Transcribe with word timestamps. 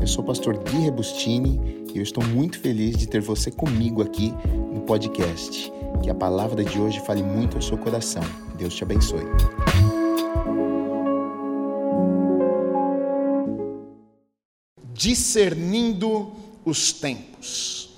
Eu 0.00 0.06
sou 0.06 0.22
o 0.24 0.26
pastor 0.26 0.58
Gui 0.58 0.78
Rebustini 0.78 1.84
e 1.94 1.98
eu 1.98 2.02
estou 2.02 2.24
muito 2.24 2.58
feliz 2.58 2.96
de 2.96 3.06
ter 3.06 3.20
você 3.20 3.50
comigo 3.50 4.02
aqui 4.02 4.32
no 4.72 4.80
podcast. 4.80 5.72
Que 6.02 6.10
a 6.10 6.14
palavra 6.14 6.64
de 6.64 6.78
hoje 6.78 7.00
fale 7.00 7.22
muito 7.22 7.56
ao 7.56 7.62
seu 7.62 7.78
coração. 7.78 8.22
Deus 8.56 8.74
te 8.74 8.82
abençoe. 8.82 9.24
Discernindo 14.92 16.32
os 16.64 16.92
tempos. 16.92 17.90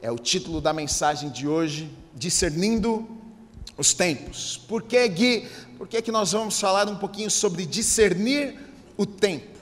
É 0.00 0.10
o 0.10 0.16
título 0.16 0.60
da 0.60 0.72
mensagem 0.72 1.30
de 1.30 1.48
hoje, 1.48 1.90
discernindo 2.14 3.06
os 3.76 3.92
tempos. 3.92 4.60
Por 4.68 4.82
que, 4.82 5.08
Gui? 5.08 5.48
Por 5.78 5.88
que, 5.88 6.02
que 6.02 6.12
nós 6.12 6.32
vamos 6.32 6.60
falar 6.60 6.88
um 6.88 6.96
pouquinho 6.96 7.30
sobre 7.30 7.66
discernir 7.66 8.54
o 8.96 9.04
tempo? 9.06 9.53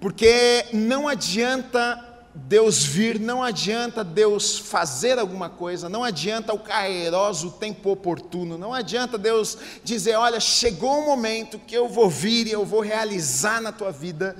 Porque 0.00 0.66
não 0.72 1.08
adianta 1.08 2.04
Deus 2.34 2.84
vir, 2.84 3.18
não 3.18 3.42
adianta 3.42 4.04
Deus 4.04 4.58
fazer 4.58 5.18
alguma 5.18 5.50
coisa, 5.50 5.88
não 5.88 6.04
adianta 6.04 6.52
o 6.52 6.58
kairos, 6.58 7.42
o 7.42 7.50
tempo 7.50 7.90
oportuno, 7.90 8.56
não 8.56 8.72
adianta 8.72 9.18
Deus 9.18 9.58
dizer, 9.82 10.14
olha, 10.14 10.38
chegou 10.38 11.00
o 11.00 11.06
momento 11.06 11.58
que 11.58 11.76
eu 11.76 11.88
vou 11.88 12.08
vir 12.08 12.46
e 12.46 12.52
eu 12.52 12.64
vou 12.64 12.80
realizar 12.80 13.60
na 13.60 13.72
tua 13.72 13.90
vida, 13.90 14.36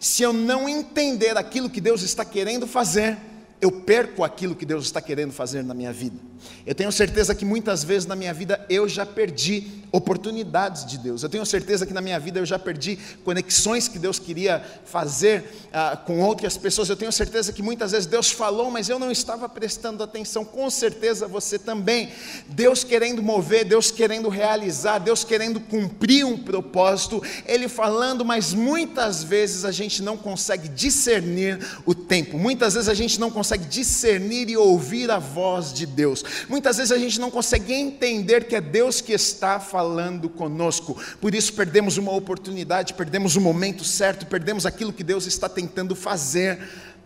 se 0.00 0.22
eu 0.22 0.32
não 0.32 0.68
entender 0.68 1.36
aquilo 1.36 1.70
que 1.70 1.80
Deus 1.80 2.02
está 2.02 2.24
querendo 2.24 2.66
fazer, 2.66 3.16
eu 3.60 3.70
perco 3.70 4.22
aquilo 4.22 4.54
que 4.54 4.66
Deus 4.66 4.84
está 4.84 5.00
querendo 5.00 5.32
fazer 5.32 5.62
na 5.62 5.72
minha 5.72 5.92
vida. 5.92 6.18
Eu 6.66 6.74
tenho 6.74 6.92
certeza 6.92 7.34
que 7.34 7.44
muitas 7.44 7.82
vezes 7.82 8.06
na 8.06 8.14
minha 8.14 8.34
vida 8.34 8.64
eu 8.68 8.88
já 8.88 9.06
perdi 9.06 9.84
oportunidades 9.96 10.84
de 10.84 10.98
Deus. 10.98 11.22
Eu 11.22 11.28
tenho 11.28 11.46
certeza 11.46 11.86
que 11.86 11.94
na 11.94 12.02
minha 12.02 12.20
vida 12.20 12.38
eu 12.38 12.44
já 12.44 12.58
perdi 12.58 12.98
conexões 13.24 13.88
que 13.88 13.98
Deus 13.98 14.18
queria 14.18 14.62
fazer 14.84 15.50
uh, 15.68 15.96
com 16.04 16.20
outras 16.20 16.58
pessoas. 16.58 16.90
Eu 16.90 16.96
tenho 16.96 17.10
certeza 17.10 17.50
que 17.52 17.62
muitas 17.62 17.92
vezes 17.92 18.06
Deus 18.06 18.30
falou, 18.30 18.70
mas 18.70 18.90
eu 18.90 18.98
não 18.98 19.10
estava 19.10 19.48
prestando 19.48 20.02
atenção. 20.02 20.44
Com 20.44 20.68
certeza 20.68 21.26
você 21.26 21.58
também. 21.58 22.10
Deus 22.48 22.84
querendo 22.84 23.22
mover, 23.22 23.64
Deus 23.64 23.90
querendo 23.90 24.28
realizar, 24.28 24.98
Deus 24.98 25.24
querendo 25.24 25.60
cumprir 25.60 26.26
um 26.26 26.36
propósito, 26.36 27.22
Ele 27.46 27.66
falando, 27.66 28.24
mas 28.24 28.52
muitas 28.52 29.24
vezes 29.24 29.64
a 29.64 29.72
gente 29.72 30.02
não 30.02 30.16
consegue 30.16 30.68
discernir 30.68 31.58
o 31.86 31.94
tempo. 31.94 32.36
Muitas 32.38 32.74
vezes 32.74 32.88
a 32.88 32.94
gente 32.94 33.18
não 33.18 33.30
consegue 33.30 33.64
discernir 33.64 34.50
e 34.50 34.56
ouvir 34.58 35.10
a 35.10 35.18
voz 35.18 35.72
de 35.72 35.86
Deus. 35.86 36.22
Muitas 36.50 36.76
vezes 36.76 36.92
a 36.92 36.98
gente 36.98 37.18
não 37.18 37.30
consegue 37.30 37.72
entender 37.72 38.44
que 38.44 38.56
é 38.56 38.60
Deus 38.60 39.00
que 39.00 39.12
está 39.14 39.58
falando 39.58 39.85
conosco, 40.28 40.96
por 41.20 41.34
isso 41.34 41.52
perdemos 41.52 41.96
uma 41.96 42.12
oportunidade, 42.12 42.94
perdemos 42.94 43.36
o 43.36 43.40
momento 43.40 43.84
certo, 43.84 44.26
perdemos 44.26 44.66
aquilo 44.66 44.92
que 44.92 45.04
Deus 45.04 45.26
está 45.26 45.48
tentando 45.48 45.94
fazer 45.94 46.58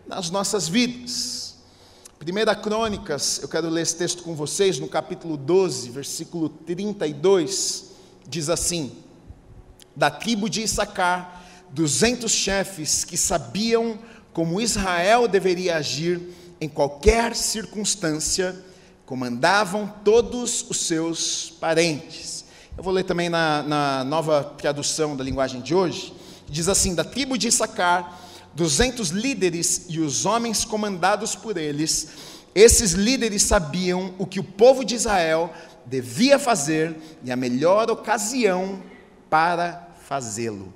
nas 0.06 0.30
nossas 0.30 0.68
vidas. 0.68 1.56
Primeira 2.18 2.54
Crônicas, 2.54 3.40
eu 3.42 3.48
quero 3.48 3.68
ler 3.70 3.80
esse 3.80 3.96
texto 3.96 4.22
com 4.22 4.34
vocês, 4.34 4.78
no 4.78 4.88
capítulo 4.88 5.36
12, 5.36 5.88
versículo 5.90 6.48
32, 6.48 7.86
diz 8.28 8.50
assim: 8.50 8.92
Da 9.96 10.10
tribo 10.10 10.48
de 10.50 10.62
Issacar, 10.62 11.42
duzentos 11.70 12.32
chefes 12.32 13.04
que 13.04 13.16
sabiam 13.16 13.98
como 14.32 14.60
Israel 14.60 15.26
deveria 15.26 15.76
agir 15.76 16.20
em 16.60 16.68
qualquer 16.68 17.34
circunstância, 17.34 18.54
comandavam 19.06 19.92
todos 20.04 20.64
os 20.68 20.76
seus 20.86 21.50
parentes. 21.58 22.39
Eu 22.80 22.84
vou 22.84 22.94
ler 22.94 23.04
também 23.04 23.28
na, 23.28 23.62
na 23.62 24.04
nova 24.04 24.42
tradução 24.42 25.14
da 25.14 25.22
linguagem 25.22 25.60
de 25.60 25.74
hoje. 25.74 26.14
Diz 26.48 26.66
assim: 26.66 26.94
da 26.94 27.04
tribo 27.04 27.36
de 27.36 27.46
Issacar, 27.46 28.18
duzentos 28.54 29.10
líderes 29.10 29.84
e 29.90 30.00
os 30.00 30.24
homens 30.24 30.64
comandados 30.64 31.36
por 31.36 31.58
eles, 31.58 32.08
esses 32.54 32.92
líderes 32.92 33.42
sabiam 33.42 34.14
o 34.16 34.24
que 34.24 34.40
o 34.40 34.42
povo 34.42 34.82
de 34.82 34.94
Israel 34.94 35.52
devia 35.84 36.38
fazer 36.38 36.96
e 37.22 37.30
a 37.30 37.36
melhor 37.36 37.90
ocasião 37.90 38.82
para 39.28 39.86
fazê-lo. 40.08 40.72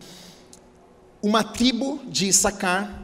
Uma 1.22 1.43
tribo 1.43 2.03
de 2.06 2.28
Issacar 2.28 3.03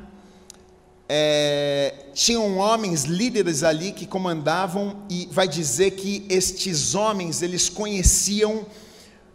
é, 1.08 1.94
tinham 2.12 2.58
homens 2.58 3.04
líderes 3.04 3.62
ali 3.62 3.92
que 3.92 4.06
comandavam 4.06 5.04
e 5.08 5.26
vai 5.32 5.48
dizer 5.48 5.92
que 5.92 6.26
estes 6.28 6.94
homens 6.94 7.40
eles 7.40 7.70
conheciam 7.70 8.66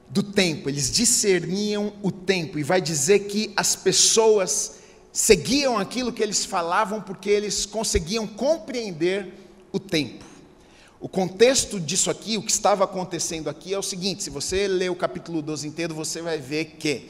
do 0.08 0.24
tempo, 0.24 0.70
eles 0.70 0.92
discerniam 0.92 1.94
o 2.02 2.12
tempo 2.12 2.60
e 2.60 2.64
vai 2.64 2.80
dizer 2.80 3.20
que 3.28 3.52
as 3.56 3.76
pessoas 3.76 4.80
seguiam 5.12 5.78
aquilo 5.78 6.12
que 6.12 6.22
eles 6.22 6.46
falavam 6.46 7.02
porque 7.02 7.30
eles 7.30 7.66
conseguiam 7.66 8.28
compreender 8.28 9.34
o 9.72 9.80
tempo. 9.80 10.24
O 11.00 11.10
contexto 11.10 11.80
disso 11.80 12.10
aqui, 12.10 12.38
o 12.38 12.42
que 12.42 12.52
estava 12.52 12.84
acontecendo 12.84 13.50
aqui 13.50 13.74
é 13.74 13.78
o 13.78 13.84
seguinte: 13.84 14.24
se 14.24 14.30
você 14.30 14.68
ler 14.68 14.90
o 14.90 14.96
capítulo 14.96 15.42
12 15.42 15.68
inteiro, 15.68 15.94
você 15.94 16.22
vai 16.22 16.38
ver 16.38 16.78
que 16.80 17.10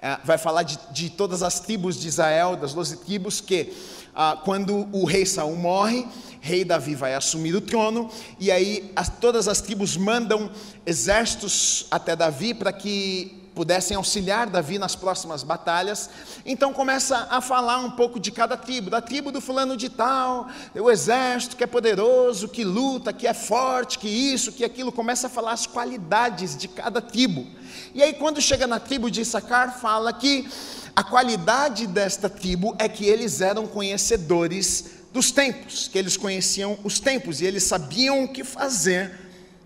é, 0.00 0.18
vai 0.22 0.36
falar 0.36 0.62
de, 0.64 0.78
de 0.92 1.10
todas 1.10 1.42
as 1.42 1.60
tribos 1.60 1.98
de 1.98 2.08
Israel, 2.08 2.56
das 2.56 2.74
doze 2.74 2.98
tribos, 2.98 3.40
que 3.40 3.72
ah, 4.14 4.38
quando 4.44 4.88
o 4.92 5.04
rei 5.04 5.26
Saul 5.26 5.56
morre, 5.56 6.06
rei 6.40 6.64
Davi 6.64 6.94
vai 6.94 7.14
assumir 7.14 7.54
o 7.54 7.60
trono, 7.60 8.10
e 8.38 8.50
aí 8.50 8.92
as, 8.94 9.08
todas 9.08 9.48
as 9.48 9.60
tribos 9.60 9.96
mandam 9.96 10.50
exércitos 10.86 11.86
até 11.90 12.14
Davi 12.14 12.54
para 12.54 12.72
que 12.72 13.44
pudessem 13.54 13.96
auxiliar 13.96 14.48
Davi 14.48 14.78
nas 14.78 14.96
próximas 14.96 15.42
batalhas. 15.42 16.10
Então 16.44 16.72
começa 16.72 17.28
a 17.30 17.40
falar 17.40 17.78
um 17.78 17.92
pouco 17.92 18.18
de 18.18 18.30
cada 18.30 18.56
tribo, 18.56 18.90
da 18.90 19.00
tribo 19.00 19.30
do 19.30 19.40
fulano 19.40 19.76
de 19.76 19.88
tal, 19.88 20.48
o 20.74 20.90
exército 20.90 21.56
que 21.56 21.64
é 21.64 21.66
poderoso, 21.66 22.48
que 22.48 22.64
luta, 22.64 23.12
que 23.12 23.26
é 23.26 23.32
forte, 23.32 23.98
que 23.98 24.08
isso, 24.08 24.52
que 24.52 24.64
aquilo, 24.64 24.90
começa 24.90 25.28
a 25.28 25.30
falar 25.30 25.52
as 25.52 25.66
qualidades 25.66 26.56
de 26.56 26.68
cada 26.68 27.00
tribo. 27.00 27.46
E 27.94 28.02
aí 28.02 28.12
quando 28.12 28.40
chega 28.40 28.66
na 28.66 28.80
tribo 28.80 29.10
de 29.10 29.20
Issacar, 29.20 29.78
fala 29.78 30.12
que 30.12 30.48
a 30.96 31.02
qualidade 31.02 31.86
desta 31.86 32.28
tribo 32.28 32.76
é 32.78 32.88
que 32.88 33.04
eles 33.04 33.40
eram 33.40 33.66
conhecedores 33.66 34.84
dos 35.12 35.32
tempos, 35.32 35.88
que 35.88 35.98
eles 35.98 36.16
conheciam 36.16 36.78
os 36.84 37.00
tempos 37.00 37.40
e 37.40 37.46
eles 37.46 37.64
sabiam 37.64 38.24
o 38.24 38.28
que 38.28 38.44
fazer, 38.44 39.12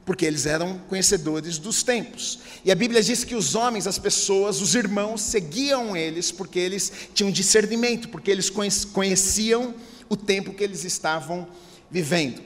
porque 0.06 0.24
eles 0.24 0.46
eram 0.46 0.78
conhecedores 0.88 1.58
dos 1.58 1.82
tempos. 1.82 2.40
E 2.64 2.72
a 2.72 2.74
Bíblia 2.74 3.02
diz 3.02 3.24
que 3.24 3.34
os 3.34 3.54
homens, 3.54 3.86
as 3.86 3.98
pessoas, 3.98 4.62
os 4.62 4.74
irmãos 4.74 5.20
seguiam 5.20 5.94
eles 5.94 6.32
porque 6.32 6.58
eles 6.58 6.90
tinham 7.12 7.30
discernimento, 7.30 8.08
porque 8.08 8.30
eles 8.30 8.50
conheciam 8.92 9.74
o 10.08 10.16
tempo 10.16 10.54
que 10.54 10.64
eles 10.64 10.84
estavam 10.84 11.46
vivendo. 11.90 12.42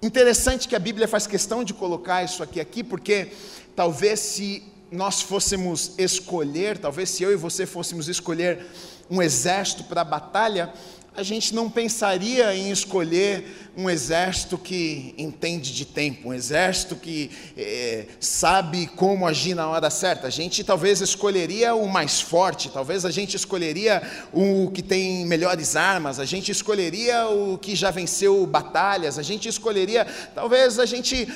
Interessante 0.00 0.68
que 0.68 0.76
a 0.76 0.80
Bíblia 0.80 1.08
faz 1.08 1.26
questão 1.26 1.64
de 1.64 1.74
colocar 1.74 2.22
isso 2.22 2.42
aqui 2.42 2.60
aqui, 2.60 2.84
porque 2.84 3.32
talvez 3.74 4.20
se 4.20 4.62
nós 4.90 5.20
fôssemos 5.20 5.92
escolher, 5.98 6.78
talvez 6.78 7.10
se 7.10 7.22
eu 7.22 7.32
e 7.32 7.36
você 7.36 7.64
fôssemos 7.64 8.08
escolher 8.08 8.66
um 9.08 9.22
exército 9.22 9.84
para 9.84 10.00
a 10.00 10.04
batalha, 10.04 10.72
a 11.16 11.22
gente 11.22 11.54
não 11.54 11.68
pensaria 11.68 12.54
em 12.54 12.70
escolher 12.70 13.69
um 13.76 13.88
exército 13.88 14.58
que 14.58 15.14
entende 15.16 15.72
de 15.72 15.84
tempo, 15.84 16.28
um 16.28 16.34
exército 16.34 16.96
que 16.96 17.30
é, 17.56 18.06
sabe 18.18 18.86
como 18.88 19.26
agir 19.26 19.54
na 19.54 19.68
hora 19.68 19.88
certa. 19.90 20.26
A 20.26 20.30
gente 20.30 20.64
talvez 20.64 21.00
escolheria 21.00 21.74
o 21.74 21.88
mais 21.88 22.20
forte, 22.20 22.68
talvez 22.68 23.04
a 23.04 23.10
gente 23.10 23.36
escolheria 23.36 24.02
o 24.32 24.70
que 24.72 24.82
tem 24.82 25.24
melhores 25.24 25.76
armas, 25.76 26.18
a 26.18 26.24
gente 26.24 26.50
escolheria 26.50 27.28
o 27.28 27.58
que 27.58 27.76
já 27.76 27.90
venceu 27.90 28.44
batalhas, 28.46 29.18
a 29.18 29.22
gente 29.22 29.48
escolheria, 29.48 30.06
talvez 30.34 30.78
a 30.78 30.86
gente, 30.86 31.28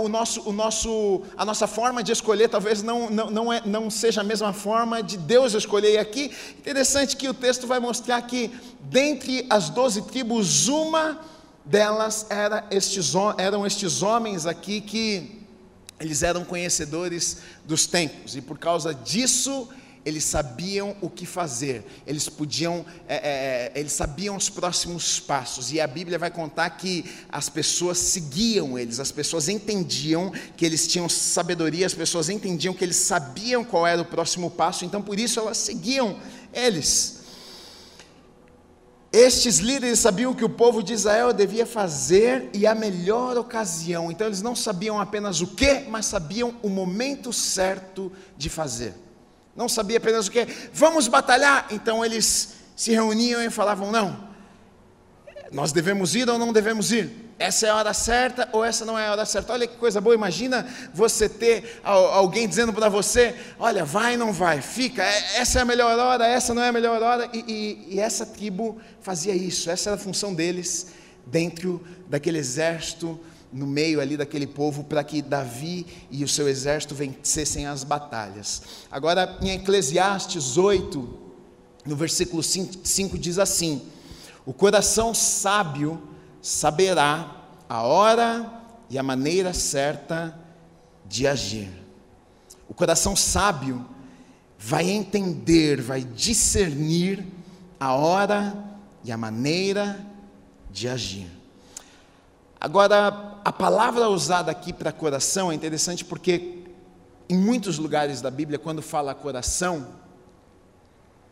o 0.00 0.08
nosso, 0.08 0.48
o 0.48 0.52
nosso, 0.52 1.22
a 1.36 1.44
nossa 1.44 1.66
forma 1.66 2.02
de 2.02 2.12
escolher 2.12 2.48
talvez 2.48 2.82
não, 2.82 3.10
não, 3.10 3.30
não, 3.30 3.52
é, 3.52 3.62
não 3.64 3.90
seja 3.90 4.20
a 4.20 4.24
mesma 4.24 4.52
forma 4.52 5.02
de 5.02 5.16
Deus 5.16 5.54
escolher. 5.54 5.94
E 5.94 5.98
aqui, 5.98 6.30
interessante 6.58 7.16
que 7.16 7.28
o 7.28 7.34
texto 7.34 7.66
vai 7.66 7.80
mostrar 7.80 8.22
que 8.22 8.50
dentre 8.82 9.46
as 9.50 9.68
doze 9.68 10.02
tribos, 10.02 10.68
uma 10.68 11.20
delas 11.64 12.26
era 12.28 12.66
estes, 12.70 13.12
eram 13.38 13.66
estes 13.66 14.02
homens 14.02 14.46
aqui 14.46 14.80
que 14.80 15.42
eles 16.00 16.22
eram 16.22 16.44
conhecedores 16.44 17.38
dos 17.64 17.86
tempos, 17.86 18.34
e 18.34 18.40
por 18.40 18.58
causa 18.58 18.92
disso 18.92 19.68
eles 20.04 20.24
sabiam 20.24 20.96
o 21.00 21.08
que 21.08 21.24
fazer, 21.24 21.84
eles 22.04 22.28
podiam, 22.28 22.84
é, 23.06 23.14
é, 23.14 23.20
é, 23.22 23.72
eles 23.76 23.92
sabiam 23.92 24.36
os 24.36 24.48
próximos 24.48 25.20
passos, 25.20 25.72
e 25.72 25.80
a 25.80 25.86
Bíblia 25.86 26.18
vai 26.18 26.30
contar 26.30 26.70
que 26.70 27.04
as 27.28 27.48
pessoas 27.48 27.98
seguiam 27.98 28.76
eles, 28.76 28.98
as 28.98 29.12
pessoas 29.12 29.48
entendiam 29.48 30.32
que 30.56 30.66
eles 30.66 30.88
tinham 30.88 31.08
sabedoria, 31.08 31.86
as 31.86 31.94
pessoas 31.94 32.28
entendiam 32.28 32.74
que 32.74 32.84
eles 32.84 32.96
sabiam 32.96 33.62
qual 33.62 33.86
era 33.86 34.02
o 34.02 34.04
próximo 34.04 34.50
passo, 34.50 34.84
então 34.84 35.00
por 35.00 35.20
isso 35.20 35.38
elas 35.38 35.58
seguiam 35.58 36.18
eles. 36.52 37.21
Estes 39.12 39.58
líderes 39.58 39.98
sabiam 39.98 40.32
que 40.32 40.44
o 40.44 40.48
povo 40.48 40.82
de 40.82 40.94
Israel 40.94 41.34
devia 41.34 41.66
fazer 41.66 42.48
e 42.54 42.66
a 42.66 42.74
melhor 42.74 43.36
ocasião. 43.36 44.10
Então 44.10 44.26
eles 44.26 44.40
não 44.40 44.56
sabiam 44.56 44.98
apenas 44.98 45.42
o 45.42 45.48
que, 45.48 45.80
mas 45.80 46.06
sabiam 46.06 46.54
o 46.62 46.68
momento 46.70 47.30
certo 47.30 48.10
de 48.38 48.48
fazer. 48.48 48.94
Não 49.54 49.68
sabia 49.68 49.98
apenas 49.98 50.28
o 50.28 50.30
que, 50.30 50.46
vamos 50.72 51.08
batalhar. 51.08 51.66
Então 51.70 52.02
eles 52.02 52.54
se 52.74 52.92
reuniam 52.92 53.42
e 53.42 53.50
falavam: 53.50 53.92
não, 53.92 54.28
nós 55.52 55.72
devemos 55.72 56.14
ir 56.14 56.30
ou 56.30 56.38
não 56.38 56.50
devemos 56.50 56.90
ir? 56.90 57.21
Essa 57.42 57.66
é 57.66 57.70
a 57.70 57.76
hora 57.76 57.92
certa 57.92 58.48
ou 58.52 58.64
essa 58.64 58.84
não 58.84 58.96
é 58.96 59.08
a 59.08 59.10
hora 59.10 59.24
certa? 59.24 59.52
Olha 59.52 59.66
que 59.66 59.76
coisa 59.76 60.00
boa, 60.00 60.14
imagina 60.14 60.64
você 60.94 61.28
ter 61.28 61.80
alguém 61.82 62.46
dizendo 62.46 62.72
para 62.72 62.88
você: 62.88 63.34
olha, 63.58 63.84
vai 63.84 64.16
não 64.16 64.32
vai, 64.32 64.62
fica, 64.62 65.02
é, 65.02 65.38
essa 65.38 65.58
é 65.58 65.62
a 65.62 65.64
melhor 65.64 65.98
hora, 65.98 66.24
essa 66.24 66.54
não 66.54 66.62
é 66.62 66.68
a 66.68 66.72
melhor 66.72 67.02
hora. 67.02 67.28
E, 67.32 67.44
e, 67.48 67.94
e 67.96 68.00
essa 68.00 68.24
tribo 68.24 68.80
fazia 69.00 69.34
isso, 69.34 69.68
essa 69.68 69.90
era 69.90 69.96
a 69.96 69.98
função 69.98 70.32
deles 70.32 70.86
dentro 71.26 71.84
daquele 72.08 72.38
exército 72.38 73.18
no 73.52 73.66
meio 73.66 74.00
ali 74.00 74.16
daquele 74.16 74.46
povo 74.46 74.84
para 74.84 75.02
que 75.02 75.20
Davi 75.20 75.84
e 76.10 76.22
o 76.22 76.28
seu 76.28 76.48
exército 76.48 76.94
vencessem 76.94 77.66
as 77.66 77.82
batalhas. 77.84 78.62
Agora, 78.90 79.36
em 79.42 79.50
Eclesiastes 79.50 80.56
8, 80.56 81.20
no 81.84 81.96
versículo 81.96 82.40
5, 82.40 82.86
5 82.86 83.18
diz 83.18 83.40
assim: 83.40 83.82
O 84.46 84.52
coração 84.52 85.12
sábio 85.12 86.11
saberá 86.42 87.36
a 87.68 87.82
hora 87.82 88.52
e 88.90 88.98
a 88.98 89.02
maneira 89.02 89.54
certa 89.54 90.36
de 91.06 91.26
agir. 91.26 91.70
O 92.68 92.74
coração 92.74 93.14
sábio 93.14 93.86
vai 94.58 94.90
entender, 94.90 95.80
vai 95.80 96.02
discernir 96.02 97.24
a 97.78 97.94
hora 97.94 98.54
e 99.04 99.10
a 99.10 99.16
maneira 99.16 100.04
de 100.70 100.88
agir. 100.88 101.30
Agora, 102.60 103.40
a 103.44 103.52
palavra 103.52 104.08
usada 104.08 104.50
aqui 104.50 104.72
para 104.72 104.92
coração 104.92 105.50
é 105.50 105.54
interessante 105.54 106.04
porque 106.04 106.64
em 107.28 107.36
muitos 107.36 107.78
lugares 107.78 108.20
da 108.20 108.30
Bíblia, 108.30 108.58
quando 108.58 108.82
fala 108.82 109.14
coração, 109.14 109.88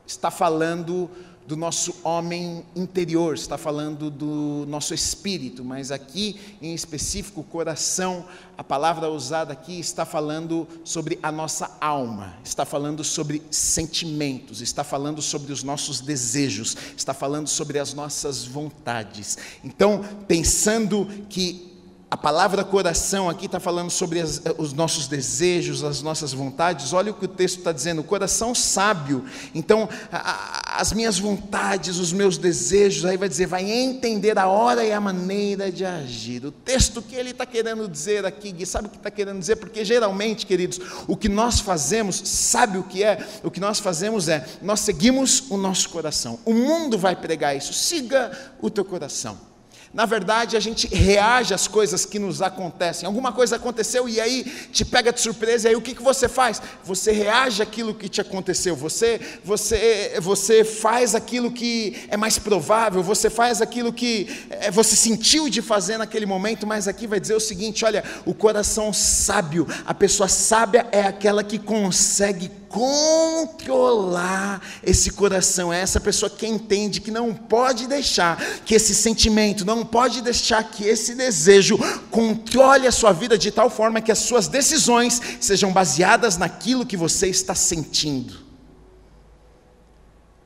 está 0.06 0.30
falando 0.30 1.10
do 1.50 1.56
nosso 1.56 1.96
homem 2.04 2.64
interior, 2.76 3.34
está 3.34 3.58
falando 3.58 4.08
do 4.08 4.64
nosso 4.68 4.94
espírito, 4.94 5.64
mas 5.64 5.90
aqui 5.90 6.38
em 6.62 6.72
específico, 6.72 7.42
coração, 7.42 8.24
a 8.56 8.62
palavra 8.62 9.10
usada 9.10 9.52
aqui 9.52 9.80
está 9.80 10.04
falando 10.04 10.68
sobre 10.84 11.18
a 11.20 11.32
nossa 11.32 11.76
alma, 11.80 12.36
está 12.44 12.64
falando 12.64 13.02
sobre 13.02 13.42
sentimentos, 13.50 14.60
está 14.60 14.84
falando 14.84 15.20
sobre 15.20 15.52
os 15.52 15.64
nossos 15.64 16.00
desejos, 16.00 16.76
está 16.96 17.12
falando 17.12 17.48
sobre 17.48 17.80
as 17.80 17.94
nossas 17.94 18.44
vontades. 18.44 19.36
Então, 19.64 20.04
pensando 20.28 21.04
que 21.28 21.69
a 22.10 22.16
palavra 22.16 22.64
coração 22.64 23.30
aqui 23.30 23.46
está 23.46 23.60
falando 23.60 23.88
sobre 23.88 24.20
as, 24.20 24.42
os 24.58 24.72
nossos 24.72 25.06
desejos, 25.06 25.84
as 25.84 26.02
nossas 26.02 26.32
vontades. 26.32 26.92
Olha 26.92 27.12
o 27.12 27.14
que 27.14 27.26
o 27.26 27.28
texto 27.28 27.58
está 27.58 27.70
dizendo: 27.70 28.02
coração 28.02 28.52
sábio. 28.52 29.24
Então, 29.54 29.88
a, 30.10 30.18
a, 30.18 30.80
as 30.80 30.92
minhas 30.92 31.20
vontades, 31.20 31.98
os 31.98 32.12
meus 32.12 32.36
desejos, 32.36 33.04
aí 33.04 33.16
vai 33.16 33.28
dizer, 33.28 33.46
vai 33.46 33.70
entender 33.70 34.36
a 34.40 34.48
hora 34.48 34.84
e 34.84 34.92
a 34.92 35.00
maneira 35.00 35.70
de 35.70 35.84
agir. 35.84 36.44
O 36.44 36.50
texto 36.50 37.00
que 37.00 37.14
ele 37.14 37.30
está 37.30 37.46
querendo 37.46 37.86
dizer 37.86 38.26
aqui, 38.26 38.50
Gui, 38.50 38.66
sabe 38.66 38.88
o 38.88 38.90
que 38.90 38.96
está 38.96 39.10
querendo 39.10 39.38
dizer? 39.38 39.56
Porque 39.56 39.84
geralmente, 39.84 40.46
queridos, 40.46 40.80
o 41.06 41.16
que 41.16 41.28
nós 41.28 41.60
fazemos, 41.60 42.20
sabe 42.24 42.76
o 42.76 42.82
que 42.82 43.04
é? 43.04 43.24
O 43.44 43.52
que 43.52 43.60
nós 43.60 43.78
fazemos 43.78 44.28
é, 44.28 44.44
nós 44.60 44.80
seguimos 44.80 45.44
o 45.48 45.56
nosso 45.56 45.88
coração. 45.88 46.40
O 46.44 46.54
mundo 46.54 46.98
vai 46.98 47.14
pregar 47.14 47.56
isso. 47.56 47.72
Siga 47.72 48.36
o 48.60 48.68
teu 48.68 48.84
coração. 48.84 49.49
Na 49.92 50.06
verdade, 50.06 50.56
a 50.56 50.60
gente 50.60 50.86
reage 50.86 51.52
às 51.52 51.66
coisas 51.66 52.04
que 52.06 52.16
nos 52.16 52.40
acontecem. 52.40 53.08
Alguma 53.08 53.32
coisa 53.32 53.56
aconteceu 53.56 54.08
e 54.08 54.20
aí 54.20 54.44
te 54.72 54.84
pega 54.84 55.12
de 55.12 55.20
surpresa, 55.20 55.66
e 55.66 55.70
aí 55.70 55.76
o 55.76 55.80
que, 55.80 55.96
que 55.96 56.02
você 56.02 56.28
faz? 56.28 56.62
Você 56.84 57.10
reage 57.10 57.60
àquilo 57.60 57.92
que 57.92 58.08
te 58.08 58.20
aconteceu, 58.20 58.76
você, 58.76 59.20
você, 59.44 60.16
você 60.20 60.62
faz 60.64 61.16
aquilo 61.16 61.50
que 61.50 62.06
é 62.08 62.16
mais 62.16 62.38
provável, 62.38 63.02
você 63.02 63.28
faz 63.28 63.60
aquilo 63.60 63.92
que 63.92 64.46
é, 64.48 64.70
você 64.70 64.94
sentiu 64.94 65.48
de 65.48 65.60
fazer 65.60 65.98
naquele 65.98 66.24
momento, 66.24 66.68
mas 66.68 66.86
aqui 66.86 67.08
vai 67.08 67.18
dizer 67.18 67.34
o 67.34 67.40
seguinte: 67.40 67.84
olha, 67.84 68.04
o 68.24 68.32
coração 68.32 68.92
sábio, 68.92 69.66
a 69.84 69.92
pessoa 69.92 70.28
sábia 70.28 70.86
é 70.92 71.02
aquela 71.02 71.42
que 71.42 71.58
consegue 71.58 72.59
controlar 72.70 74.62
esse 74.82 75.10
coração, 75.10 75.72
é 75.72 75.80
essa 75.80 76.00
pessoa 76.00 76.30
que 76.30 76.46
entende 76.46 77.00
que 77.00 77.10
não 77.10 77.34
pode 77.34 77.88
deixar 77.88 78.40
que 78.64 78.76
esse 78.76 78.94
sentimento, 78.94 79.64
não 79.64 79.84
pode 79.84 80.22
deixar 80.22 80.62
que 80.62 80.84
esse 80.84 81.16
desejo 81.16 81.76
controle 82.10 82.86
a 82.86 82.92
sua 82.92 83.12
vida 83.12 83.36
de 83.36 83.50
tal 83.50 83.68
forma 83.68 84.00
que 84.00 84.12
as 84.12 84.20
suas 84.20 84.46
decisões 84.46 85.20
sejam 85.40 85.72
baseadas 85.72 86.36
naquilo 86.36 86.86
que 86.86 86.96
você 86.96 87.26
está 87.26 87.56
sentindo. 87.56 88.49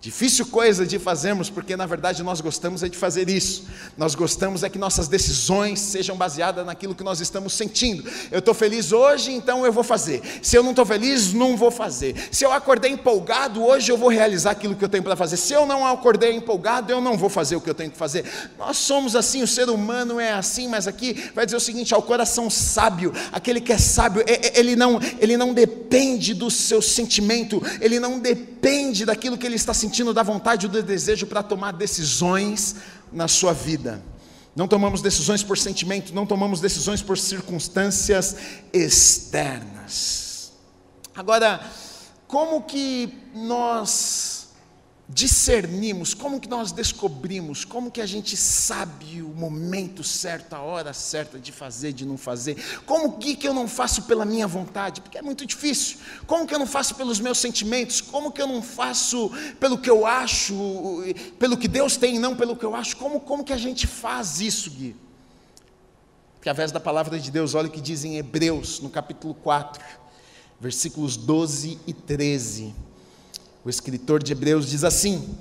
Difícil 0.05 0.45
coisa 0.45 0.85
de 0.85 0.99
fazermos, 0.99 1.49
porque 1.49 1.75
na 1.79 1.87
verdade 1.87 2.23
nós 2.23 2.39
gostamos 2.39 2.83
é 2.83 2.91
de 2.91 2.99
fazer 2.99 3.31
isso. 3.31 3.65
Nós 3.97 4.15
gostamos 4.15 4.63
é 4.63 4.69
que 4.69 4.77
nossas 4.77 5.09
decisões 5.09 5.81
sejam 5.81 6.15
baseadas 6.15 6.67
naquilo 6.67 6.95
que 6.95 7.03
nós 7.03 7.21
estamos 7.21 7.55
sentindo. 7.55 8.05
Eu 8.31 8.41
estou 8.41 8.53
feliz 8.53 8.93
hoje, 8.93 9.33
então 9.33 9.65
eu 9.65 9.73
vou 9.73 9.83
fazer. 9.83 10.21
Se 10.43 10.59
eu 10.59 10.63
não 10.63 10.73
estou 10.73 10.85
feliz, 10.85 11.33
não 11.33 11.57
vou 11.57 11.71
fazer. 11.71 12.15
Se 12.31 12.45
eu 12.45 12.53
acordei 12.53 12.93
empolgado, 12.93 13.65
hoje 13.65 13.91
eu 13.91 13.97
vou 13.97 14.11
realizar 14.11 14.51
aquilo 14.51 14.77
que 14.77 14.85
eu 14.85 14.91
tenho 14.91 15.03
para 15.03 15.17
fazer. 15.17 15.39
Se 15.39 15.55
eu 15.55 15.65
não 15.65 15.87
acordei 15.87 16.35
empolgado, 16.37 16.93
eu 16.93 17.01
não 17.01 17.17
vou 17.17 17.31
fazer 17.31 17.57
o 17.57 17.61
que 17.63 17.71
eu 17.71 17.75
tenho 17.75 17.91
que 17.91 17.97
fazer. 17.97 18.27
Nós 18.59 18.77
somos 18.77 19.17
assim, 19.17 19.43
o 19.43 19.47
ser 19.47 19.71
humano 19.71 20.21
é 20.21 20.33
assim, 20.33 20.69
mas 20.69 20.87
aqui 20.87 21.31
vai 21.35 21.47
dizer 21.47 21.57
o 21.57 21.61
seguinte: 21.61 21.95
ao 21.95 22.03
coração 22.03 22.51
sábio, 22.51 23.11
aquele 23.33 23.59
que 23.59 23.73
é 23.73 23.79
sábio, 23.79 24.23
ele 24.55 24.77
não, 24.77 25.01
ele 25.19 25.39
não 25.39 25.55
depende 25.55 26.35
do 26.35 26.51
seu 26.51 26.83
sentimento, 26.83 27.63
ele 27.81 27.99
não 27.99 28.19
depende 28.19 29.07
daquilo 29.07 29.39
que 29.39 29.47
ele 29.47 29.57
está 29.57 29.73
sentindo 29.73 29.94
sentindo 29.95 30.13
da 30.13 30.25
vontade 30.25 30.67
ou 30.67 30.73
do 30.73 30.83
desejo 30.83 31.25
para 31.25 31.41
tomar 31.41 31.71
decisões 31.71 32.75
na 33.13 33.29
sua 33.29 33.53
vida. 33.53 34.03
Não 34.57 34.67
tomamos 34.67 35.01
decisões 35.01 35.45
por 35.45 35.57
sentimento, 35.57 36.13
não 36.13 36.27
tomamos 36.27 36.61
decisões 36.61 37.01
por 37.01 37.17
circunstâncias 37.17 38.37
externas. 38.73 40.53
Agora, 41.15 41.61
como 42.27 42.63
que 42.63 43.17
nós 43.37 44.34
discernimos, 45.09 46.15
como 46.15 46.41
que 46.41 46.49
nós 46.49 46.73
descobrimos, 46.73 47.65
como 47.65 47.91
que 47.91 48.01
a 48.01 48.07
gente 48.07 48.37
sabe 48.37 49.21
o 49.21 49.29
momento 49.29 50.03
certo, 50.03 50.55
a 50.55 50.61
hora 50.61 50.95
certa 50.95 51.39
de 51.39 51.53
fazer, 51.53 51.93
de 51.93 52.07
não 52.07 52.17
fazer, 52.17 52.57
como 52.87 53.19
que, 53.19 53.37
que 53.37 53.47
eu 53.47 53.53
não 53.53 53.69
faço 53.69 54.05
pela 54.05 54.25
minha 54.25 54.47
vontade, 54.47 55.03
porque 55.03 55.19
é 55.19 55.23
muito 55.23 55.45
difícil, 55.45 55.99
como 56.27 56.47
que 56.47 56.55
eu 56.55 56.59
não 56.59 56.67
faço 56.67 56.95
pelos 56.95 57.21
meus 57.21 57.39
sentimentos, 57.39 58.01
como 58.01 58.33
que 58.33 58.41
eu 58.41 58.47
não 58.47 58.63
faço 58.63 59.31
pelo 59.61 59.77
que 59.77 59.91
eu 59.91 60.07
acho, 60.07 60.55
pelo 61.39 61.57
que 61.57 61.69
Deus 61.69 61.97
tem, 61.99 62.19
não 62.19 62.35
pelo 62.35 62.57
que 62.57 62.65
eu 62.65 62.75
acho, 62.75 62.97
como, 62.97 63.21
como 63.21 63.45
que 63.45 63.53
a 63.53 63.59
gente 63.59 63.87
faz 63.87 64.41
isso, 64.41 64.71
Gui? 64.71 64.97
Através 66.41 66.73
da 66.73 66.81
palavra 66.81 67.19
de 67.19 67.31
Deus, 67.31 67.55
olha 67.55 67.69
o 67.69 67.71
que 67.71 67.81
diz 67.81 68.05
em 68.05 68.17
Hebreus, 68.17 68.81
no 68.81 68.89
capítulo 68.89 69.35
4, 69.35 69.83
versículos 70.59 71.17
12 71.17 71.79
e 71.87 71.93
13, 71.93 72.75
o 73.65 73.71
escritor 73.71 74.23
de 74.23 74.33
Hebreus 74.33 74.69
diz 74.69 74.85
assim: 74.85 75.37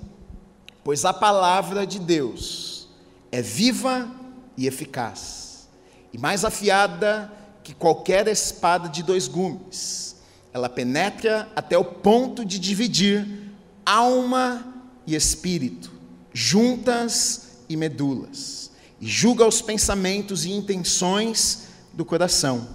Pois 0.84 1.04
a 1.04 1.14
palavra 1.14 1.86
de 1.86 2.00
Deus 2.00 2.88
é 3.32 3.42
viva 3.42 4.10
e 4.56 4.66
eficaz, 4.66 5.68
e 6.14 6.18
mais 6.18 6.46
afiada 6.46 7.32
que 7.64 7.74
qualquer 7.74 8.28
espada 8.28 8.88
de 8.88 9.04
dois 9.04 9.28
gumes. 9.28 10.16
Ela 10.54 10.70
penetra 10.70 11.50
até 11.56 11.78
o 11.78 11.84
ponto 11.84 12.46
de 12.46 12.60
dividir 12.60 13.52
alma 13.86 14.66
e 15.06 15.16
espírito, 15.16 15.92
juntas 16.32 17.58
e 17.68 17.76
medulas, 17.76 18.70
e 19.02 19.08
julga 19.08 19.48
os 19.48 19.62
pensamentos 19.62 20.46
e 20.46 20.52
intenções 20.52 21.64
do 21.92 22.06
coração. 22.06 22.68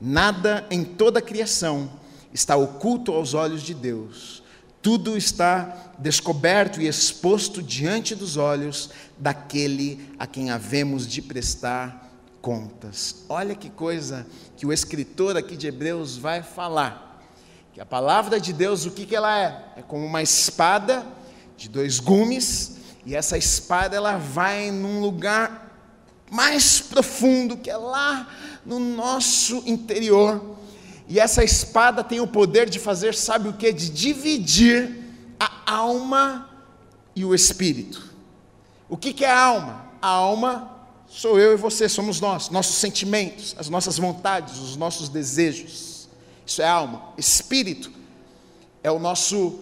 Nada 0.00 0.66
em 0.70 0.82
toda 0.82 1.20
a 1.20 1.22
criação 1.22 1.90
está 2.32 2.56
oculto 2.56 3.12
aos 3.12 3.32
olhos 3.32 3.62
de 3.62 3.74
Deus 3.74 4.42
tudo 4.82 5.16
está 5.16 5.92
descoberto 5.98 6.80
e 6.80 6.86
exposto 6.86 7.62
diante 7.62 8.14
dos 8.14 8.36
olhos 8.36 8.90
daquele 9.18 10.00
a 10.18 10.26
quem 10.26 10.50
havemos 10.50 11.06
de 11.06 11.20
prestar 11.20 12.10
contas. 12.40 13.24
Olha 13.28 13.54
que 13.54 13.68
coisa 13.68 14.26
que 14.56 14.64
o 14.64 14.72
escritor 14.72 15.36
aqui 15.36 15.56
de 15.56 15.66
Hebreus 15.66 16.16
vai 16.16 16.42
falar. 16.42 17.22
Que 17.74 17.80
a 17.80 17.86
palavra 17.86 18.40
de 18.40 18.52
Deus, 18.52 18.86
o 18.86 18.90
que, 18.90 19.04
que 19.04 19.14
ela 19.14 19.38
é? 19.38 19.64
É 19.76 19.82
como 19.82 20.04
uma 20.04 20.22
espada 20.22 21.06
de 21.56 21.68
dois 21.68 22.00
gumes, 22.00 22.78
e 23.04 23.14
essa 23.14 23.36
espada 23.36 23.96
ela 23.96 24.16
vai 24.16 24.70
num 24.70 25.00
lugar 25.00 25.70
mais 26.30 26.80
profundo, 26.80 27.56
que 27.56 27.68
é 27.68 27.76
lá 27.76 28.28
no 28.64 28.78
nosso 28.78 29.62
interior 29.66 30.58
e 31.10 31.18
essa 31.18 31.42
espada 31.42 32.04
tem 32.04 32.20
o 32.20 32.26
poder 32.26 32.70
de 32.70 32.78
fazer, 32.78 33.16
sabe 33.16 33.48
o 33.48 33.52
que? 33.52 33.72
De 33.72 33.90
dividir 33.90 34.96
a 35.40 35.72
alma 35.72 36.48
e 37.16 37.24
o 37.24 37.34
espírito. 37.34 38.14
O 38.88 38.96
que, 38.96 39.12
que 39.12 39.24
é 39.24 39.30
a 39.30 39.44
alma? 39.44 39.86
A 40.00 40.06
alma 40.06 40.70
sou 41.08 41.36
eu 41.36 41.52
e 41.52 41.56
você, 41.56 41.88
somos 41.88 42.20
nós, 42.20 42.48
nossos 42.50 42.76
sentimentos, 42.76 43.56
as 43.58 43.68
nossas 43.68 43.98
vontades, 43.98 44.56
os 44.58 44.76
nossos 44.76 45.08
desejos. 45.08 46.08
Isso 46.46 46.62
é 46.62 46.68
alma. 46.68 47.02
Espírito 47.18 47.90
é 48.80 48.90
o 48.92 49.00
nosso 49.00 49.58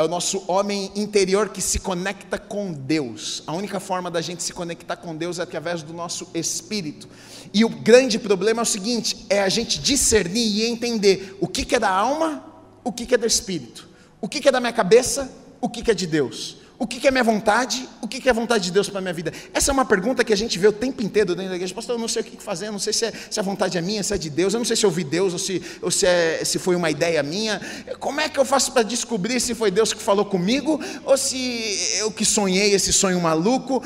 é 0.00 0.02
o 0.02 0.08
nosso 0.08 0.42
homem 0.48 0.90
interior 0.96 1.50
que 1.50 1.60
se 1.60 1.78
conecta 1.78 2.38
com 2.38 2.72
Deus. 2.72 3.42
A 3.46 3.52
única 3.52 3.78
forma 3.78 4.10
da 4.10 4.22
gente 4.22 4.42
se 4.42 4.50
conectar 4.50 4.96
com 4.96 5.14
Deus 5.14 5.38
é 5.38 5.42
através 5.42 5.82
do 5.82 5.92
nosso 5.92 6.26
espírito. 6.32 7.06
E 7.52 7.66
o 7.66 7.68
grande 7.68 8.18
problema 8.18 8.62
é 8.62 8.64
o 8.64 8.66
seguinte: 8.66 9.26
é 9.28 9.42
a 9.42 9.48
gente 9.50 9.78
discernir 9.78 10.46
e 10.46 10.64
entender 10.64 11.36
o 11.38 11.46
que, 11.46 11.66
que 11.66 11.76
é 11.76 11.78
da 11.78 11.90
alma, 11.90 12.42
o 12.82 12.90
que, 12.90 13.04
que 13.04 13.14
é 13.14 13.18
do 13.18 13.26
espírito, 13.26 13.86
o 14.22 14.28
que, 14.28 14.40
que 14.40 14.48
é 14.48 14.52
da 14.52 14.58
minha 14.58 14.72
cabeça, 14.72 15.30
o 15.60 15.68
que, 15.68 15.82
que 15.82 15.90
é 15.90 15.94
de 15.94 16.06
Deus. 16.06 16.56
O 16.80 16.86
que 16.86 17.06
é 17.06 17.10
minha 17.10 17.22
vontade? 17.22 17.86
O 18.00 18.08
que 18.08 18.26
é 18.26 18.30
a 18.30 18.34
vontade 18.34 18.64
de 18.64 18.70
Deus 18.72 18.88
para 18.88 19.00
a 19.00 19.02
minha 19.02 19.12
vida? 19.12 19.30
Essa 19.52 19.70
é 19.70 19.72
uma 19.74 19.84
pergunta 19.84 20.24
que 20.24 20.32
a 20.32 20.36
gente 20.36 20.58
vê 20.58 20.66
o 20.66 20.72
tempo 20.72 21.02
inteiro 21.02 21.34
dentro 21.34 21.50
da 21.50 21.56
igreja. 21.56 21.74
Pastor, 21.74 21.94
eu 21.94 22.00
não 22.00 22.08
sei 22.08 22.22
o 22.22 22.24
que 22.24 22.42
fazer, 22.42 22.68
eu 22.68 22.72
não 22.72 22.78
sei 22.78 22.94
se, 22.94 23.04
é, 23.04 23.12
se 23.28 23.38
a 23.38 23.42
vontade 23.42 23.76
é 23.76 23.82
minha, 23.82 24.02
se 24.02 24.14
é 24.14 24.16
de 24.16 24.30
Deus, 24.30 24.54
eu 24.54 24.58
não 24.58 24.64
sei 24.64 24.74
se 24.74 24.86
eu 24.86 24.88
ouvi 24.88 25.04
Deus 25.04 25.34
ou 25.34 25.38
se, 25.38 25.62
ou 25.82 25.90
se, 25.90 26.06
é, 26.06 26.42
se 26.42 26.58
foi 26.58 26.74
uma 26.74 26.90
ideia 26.90 27.22
minha. 27.22 27.60
Como 27.98 28.18
é 28.18 28.30
que 28.30 28.40
eu 28.40 28.46
faço 28.46 28.72
para 28.72 28.82
descobrir 28.82 29.40
se 29.40 29.54
foi 29.54 29.70
Deus 29.70 29.92
que 29.92 30.02
falou 30.02 30.24
comigo 30.24 30.80
ou 31.04 31.18
se 31.18 31.98
eu 31.98 32.10
que 32.10 32.24
sonhei 32.24 32.72
esse 32.72 32.94
sonho 32.94 33.20
maluco? 33.20 33.84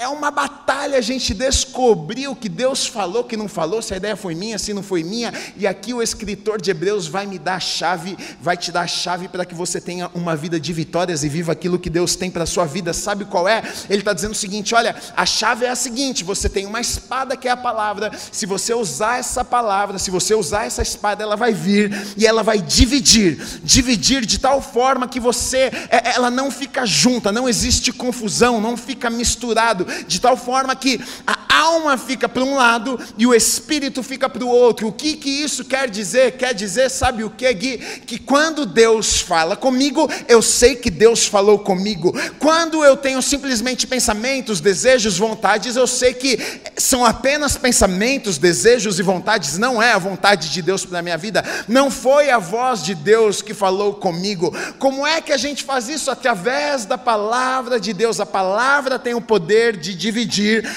É 0.00 0.08
uma 0.08 0.30
batalha 0.30 0.96
a 0.96 1.02
gente 1.02 1.34
descobrir 1.34 2.26
o 2.28 2.34
que 2.34 2.48
Deus 2.48 2.86
falou, 2.86 3.22
que 3.22 3.36
não 3.36 3.48
falou, 3.48 3.82
se 3.82 3.92
a 3.92 3.98
ideia 3.98 4.16
foi 4.16 4.34
minha, 4.34 4.58
se 4.58 4.72
não 4.72 4.82
foi 4.82 5.04
minha. 5.04 5.30
E 5.58 5.66
aqui 5.66 5.92
o 5.92 6.00
escritor 6.00 6.58
de 6.58 6.70
Hebreus 6.70 7.06
vai 7.06 7.26
me 7.26 7.38
dar 7.38 7.56
a 7.56 7.60
chave, 7.60 8.16
vai 8.40 8.56
te 8.56 8.72
dar 8.72 8.80
a 8.80 8.86
chave 8.86 9.28
para 9.28 9.44
que 9.44 9.54
você 9.54 9.78
tenha 9.78 10.10
uma 10.14 10.34
vida 10.34 10.58
de 10.58 10.72
vitórias 10.72 11.22
e 11.22 11.28
viva 11.28 11.52
aquilo 11.52 11.78
que 11.78 11.90
Deus 11.90 12.16
tem 12.16 12.29
para 12.30 12.44
a 12.44 12.46
sua 12.46 12.64
vida, 12.64 12.92
sabe 12.92 13.24
qual 13.24 13.48
é? 13.48 13.62
Ele 13.88 14.00
está 14.00 14.12
dizendo 14.12 14.32
o 14.32 14.36
seguinte: 14.36 14.74
olha, 14.74 14.94
a 15.16 15.26
chave 15.26 15.64
é 15.64 15.70
a 15.70 15.76
seguinte: 15.76 16.24
você 16.24 16.48
tem 16.48 16.66
uma 16.66 16.80
espada 16.80 17.36
que 17.36 17.48
é 17.48 17.50
a 17.50 17.56
palavra, 17.56 18.10
se 18.32 18.46
você 18.46 18.72
usar 18.72 19.18
essa 19.18 19.44
palavra, 19.44 19.98
se 19.98 20.10
você 20.10 20.34
usar 20.34 20.66
essa 20.66 20.82
espada, 20.82 21.22
ela 21.22 21.36
vai 21.36 21.52
vir 21.52 21.92
e 22.16 22.26
ela 22.26 22.42
vai 22.42 22.60
dividir, 22.60 23.38
dividir 23.62 24.24
de 24.24 24.38
tal 24.38 24.62
forma 24.62 25.08
que 25.08 25.20
você, 25.20 25.70
é, 25.90 26.14
ela 26.14 26.30
não 26.30 26.50
fica 26.50 26.86
junta, 26.86 27.32
não 27.32 27.48
existe 27.48 27.92
confusão, 27.92 28.60
não 28.60 28.76
fica 28.76 29.10
misturado, 29.10 29.86
de 30.06 30.20
tal 30.20 30.36
forma 30.36 30.74
que 30.76 31.00
a 31.26 31.50
alma 31.60 31.98
fica 31.98 32.28
para 32.28 32.42
um 32.42 32.56
lado 32.56 32.98
e 33.18 33.26
o 33.26 33.34
espírito 33.34 34.02
fica 34.02 34.28
para 34.28 34.44
o 34.44 34.48
outro. 34.48 34.88
O 34.88 34.92
que, 34.92 35.16
que 35.16 35.28
isso 35.28 35.64
quer 35.64 35.88
dizer? 35.88 36.32
Quer 36.32 36.54
dizer, 36.54 36.90
sabe 36.90 37.24
o 37.24 37.30
que, 37.30 37.52
Gui? 37.52 37.78
Que 38.06 38.18
quando 38.18 38.64
Deus 38.64 39.20
fala 39.20 39.56
comigo, 39.56 40.08
eu 40.28 40.40
sei 40.40 40.76
que 40.76 40.90
Deus 40.90 41.26
falou 41.26 41.58
comigo. 41.58 42.12
Quando 42.38 42.84
eu 42.84 42.96
tenho 42.96 43.20
simplesmente 43.22 43.86
pensamentos, 43.86 44.60
desejos, 44.60 45.18
vontades, 45.18 45.76
eu 45.76 45.86
sei 45.86 46.14
que 46.14 46.38
são 46.76 47.04
apenas 47.04 47.56
pensamentos, 47.56 48.38
desejos 48.38 48.98
e 48.98 49.02
vontades, 49.02 49.58
não 49.58 49.82
é 49.82 49.92
a 49.92 49.98
vontade 49.98 50.50
de 50.50 50.62
Deus 50.62 50.84
para 50.84 51.02
minha 51.02 51.18
vida. 51.18 51.44
Não 51.68 51.90
foi 51.90 52.30
a 52.30 52.38
voz 52.38 52.82
de 52.82 52.94
Deus 52.94 53.42
que 53.42 53.54
falou 53.54 53.94
comigo. 53.94 54.54
Como 54.78 55.06
é 55.06 55.20
que 55.20 55.32
a 55.32 55.36
gente 55.36 55.64
faz 55.64 55.88
isso? 55.88 56.10
Através 56.10 56.84
da 56.84 56.98
palavra 56.98 57.78
de 57.78 57.92
Deus. 57.92 58.20
A 58.20 58.26
palavra 58.26 58.98
tem 58.98 59.14
o 59.14 59.20
poder 59.20 59.76
de 59.76 59.94
dividir 59.94 60.68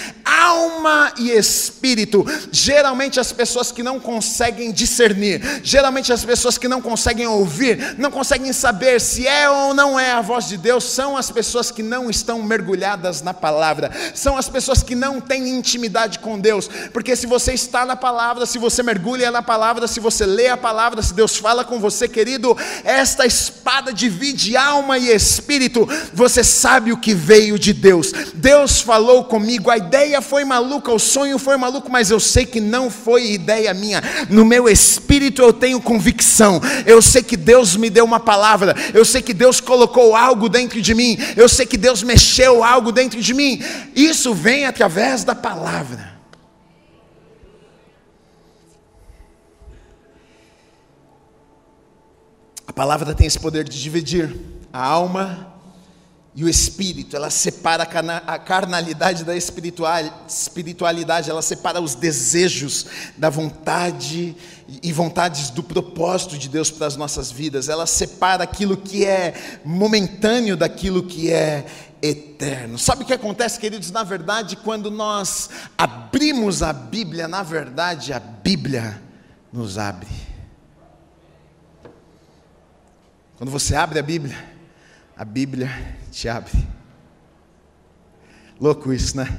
alma 0.42 1.14
e 1.18 1.32
espírito. 1.32 2.26
Geralmente 2.52 3.20
as 3.20 3.32
pessoas 3.32 3.72
que 3.72 3.84
não 3.84 4.00
conseguem 4.00 4.72
discernir, 4.72 5.62
geralmente 5.64 6.12
as 6.12 6.26
pessoas 6.26 6.58
que 6.58 6.68
não 6.68 6.82
conseguem 6.82 7.28
ouvir, 7.28 7.96
não 7.98 8.10
conseguem 8.10 8.52
saber 8.54 9.00
se 9.00 9.28
é 9.28 9.50
ou 9.50 9.74
não 9.74 10.00
é 10.00 10.12
a 10.12 10.22
voz 10.22 10.48
de 10.48 10.58
Deus, 10.58 10.84
são 10.84 11.16
as 11.16 11.30
pessoas 11.30 11.72
que 11.72 11.84
não 11.84 12.10
estão 12.10 12.42
mergulhadas 12.42 13.22
na 13.22 13.34
palavra, 13.34 13.92
são 14.16 14.38
as 14.38 14.50
pessoas 14.50 14.82
que 14.82 14.96
não 14.96 15.22
têm 15.22 15.50
intimidade 15.50 16.20
com 16.20 16.40
Deus, 16.40 16.70
porque 16.92 17.16
se 17.16 17.28
você 17.28 17.54
está 17.54 17.86
na 17.86 17.96
palavra, 17.96 18.46
se 18.46 18.58
você 18.58 18.82
mergulha 18.82 19.30
na 19.32 19.42
palavra, 19.42 19.88
se 19.88 20.00
você 20.00 20.26
lê 20.26 20.48
a 20.48 20.58
palavra, 20.58 21.02
se 21.02 21.14
Deus 21.14 21.38
fala 21.38 21.64
com 21.64 21.80
você, 21.80 22.08
querido, 22.08 22.58
esta 22.84 23.26
espada 23.26 23.94
divide 23.94 24.58
alma 24.58 24.98
e 24.98 25.10
espírito, 25.10 25.88
você 26.14 26.44
sabe 26.44 26.92
o 26.92 26.98
que 26.98 27.14
veio 27.14 27.60
de 27.60 27.74
Deus. 27.74 28.12
Deus 28.34 28.82
falou 28.82 29.26
comigo, 29.26 29.70
a 29.70 29.78
ideia 29.78 30.22
foi 30.24 30.44
maluca, 30.44 30.92
o 30.92 30.98
sonho 30.98 31.38
foi 31.38 31.58
maluco, 31.58 31.92
mas 31.92 32.10
eu 32.10 32.20
sei 32.20 32.46
que 32.46 32.60
não 32.60 32.90
foi 32.90 33.34
ideia 33.34 33.74
minha. 33.74 34.02
No 34.30 34.44
meu 34.44 34.68
espírito 34.68 35.42
eu 35.42 35.54
tenho 35.54 35.80
convicção. 35.80 36.60
Eu 36.86 37.02
sei 37.02 37.22
que 37.22 37.38
Deus 37.38 37.76
me 37.76 37.90
deu 37.90 38.06
uma 38.06 38.20
palavra. 38.20 38.76
Eu 38.94 39.06
sei 39.06 39.22
que 39.22 39.34
Deus 39.34 39.60
colocou 39.60 40.16
algo 40.16 40.50
dentro 40.50 40.82
de 40.82 40.96
mim. 40.96 41.18
Eu 41.38 41.48
sei 41.48 41.66
que 41.66 41.78
Deus 41.78 42.02
mexeu 42.02 42.64
algo 42.64 42.92
dentro 42.92 43.22
de 43.22 43.34
mim. 43.34 43.62
Isso 43.96 44.34
vem 44.34 44.66
através 44.66 45.24
da 45.24 45.36
palavra. 45.36 46.14
A 52.66 52.74
palavra 52.74 53.14
tem 53.14 53.28
esse 53.28 53.40
poder 53.40 53.66
de 53.70 53.80
dividir 53.80 54.36
a 54.72 54.84
alma 54.84 55.53
e 56.36 56.44
o 56.44 56.50
espírito, 56.50 57.16
ela 57.16 57.30
separa 57.30 57.84
a 57.84 58.40
carnalidade 58.40 59.24
da 59.24 59.36
espiritualidade, 59.36 61.30
ela 61.30 61.44
separa 61.44 61.80
os 61.80 61.94
desejos 61.94 62.88
da 63.16 63.30
vontade 63.30 64.36
e 64.82 64.92
vontades 64.92 65.52
do 65.52 65.62
propósito 65.62 66.36
de 66.36 66.50
Deus 66.50 66.72
para 66.72 66.88
as 66.88 66.96
nossas 66.96 67.32
vidas, 67.32 67.70
ela 67.70 67.86
separa 67.86 68.44
aquilo 68.44 68.76
que 68.76 69.06
é 69.06 69.60
momentâneo 69.64 70.58
daquilo 70.58 71.04
que 71.04 71.32
é 71.32 71.68
eterno. 72.02 72.80
Sabe 72.80 73.04
o 73.04 73.06
que 73.06 73.14
acontece, 73.14 73.60
queridos? 73.60 73.92
Na 73.92 74.02
verdade, 74.04 74.56
quando 74.56 74.90
nós 74.90 75.52
abrimos 75.78 76.64
a 76.64 76.74
Bíblia, 76.74 77.28
na 77.28 77.44
verdade, 77.44 78.12
a 78.12 78.20
Bíblia 78.20 79.00
nos 79.52 79.78
abre. 79.78 80.10
Quando 83.38 83.52
você 83.52 83.76
abre 83.76 84.00
a 84.00 84.04
Bíblia, 84.04 84.53
a 85.16 85.24
Bíblia 85.24 85.70
te 86.12 86.28
abre. 86.28 86.52
Louco 88.60 88.92
isso, 88.92 89.18
né? 89.18 89.38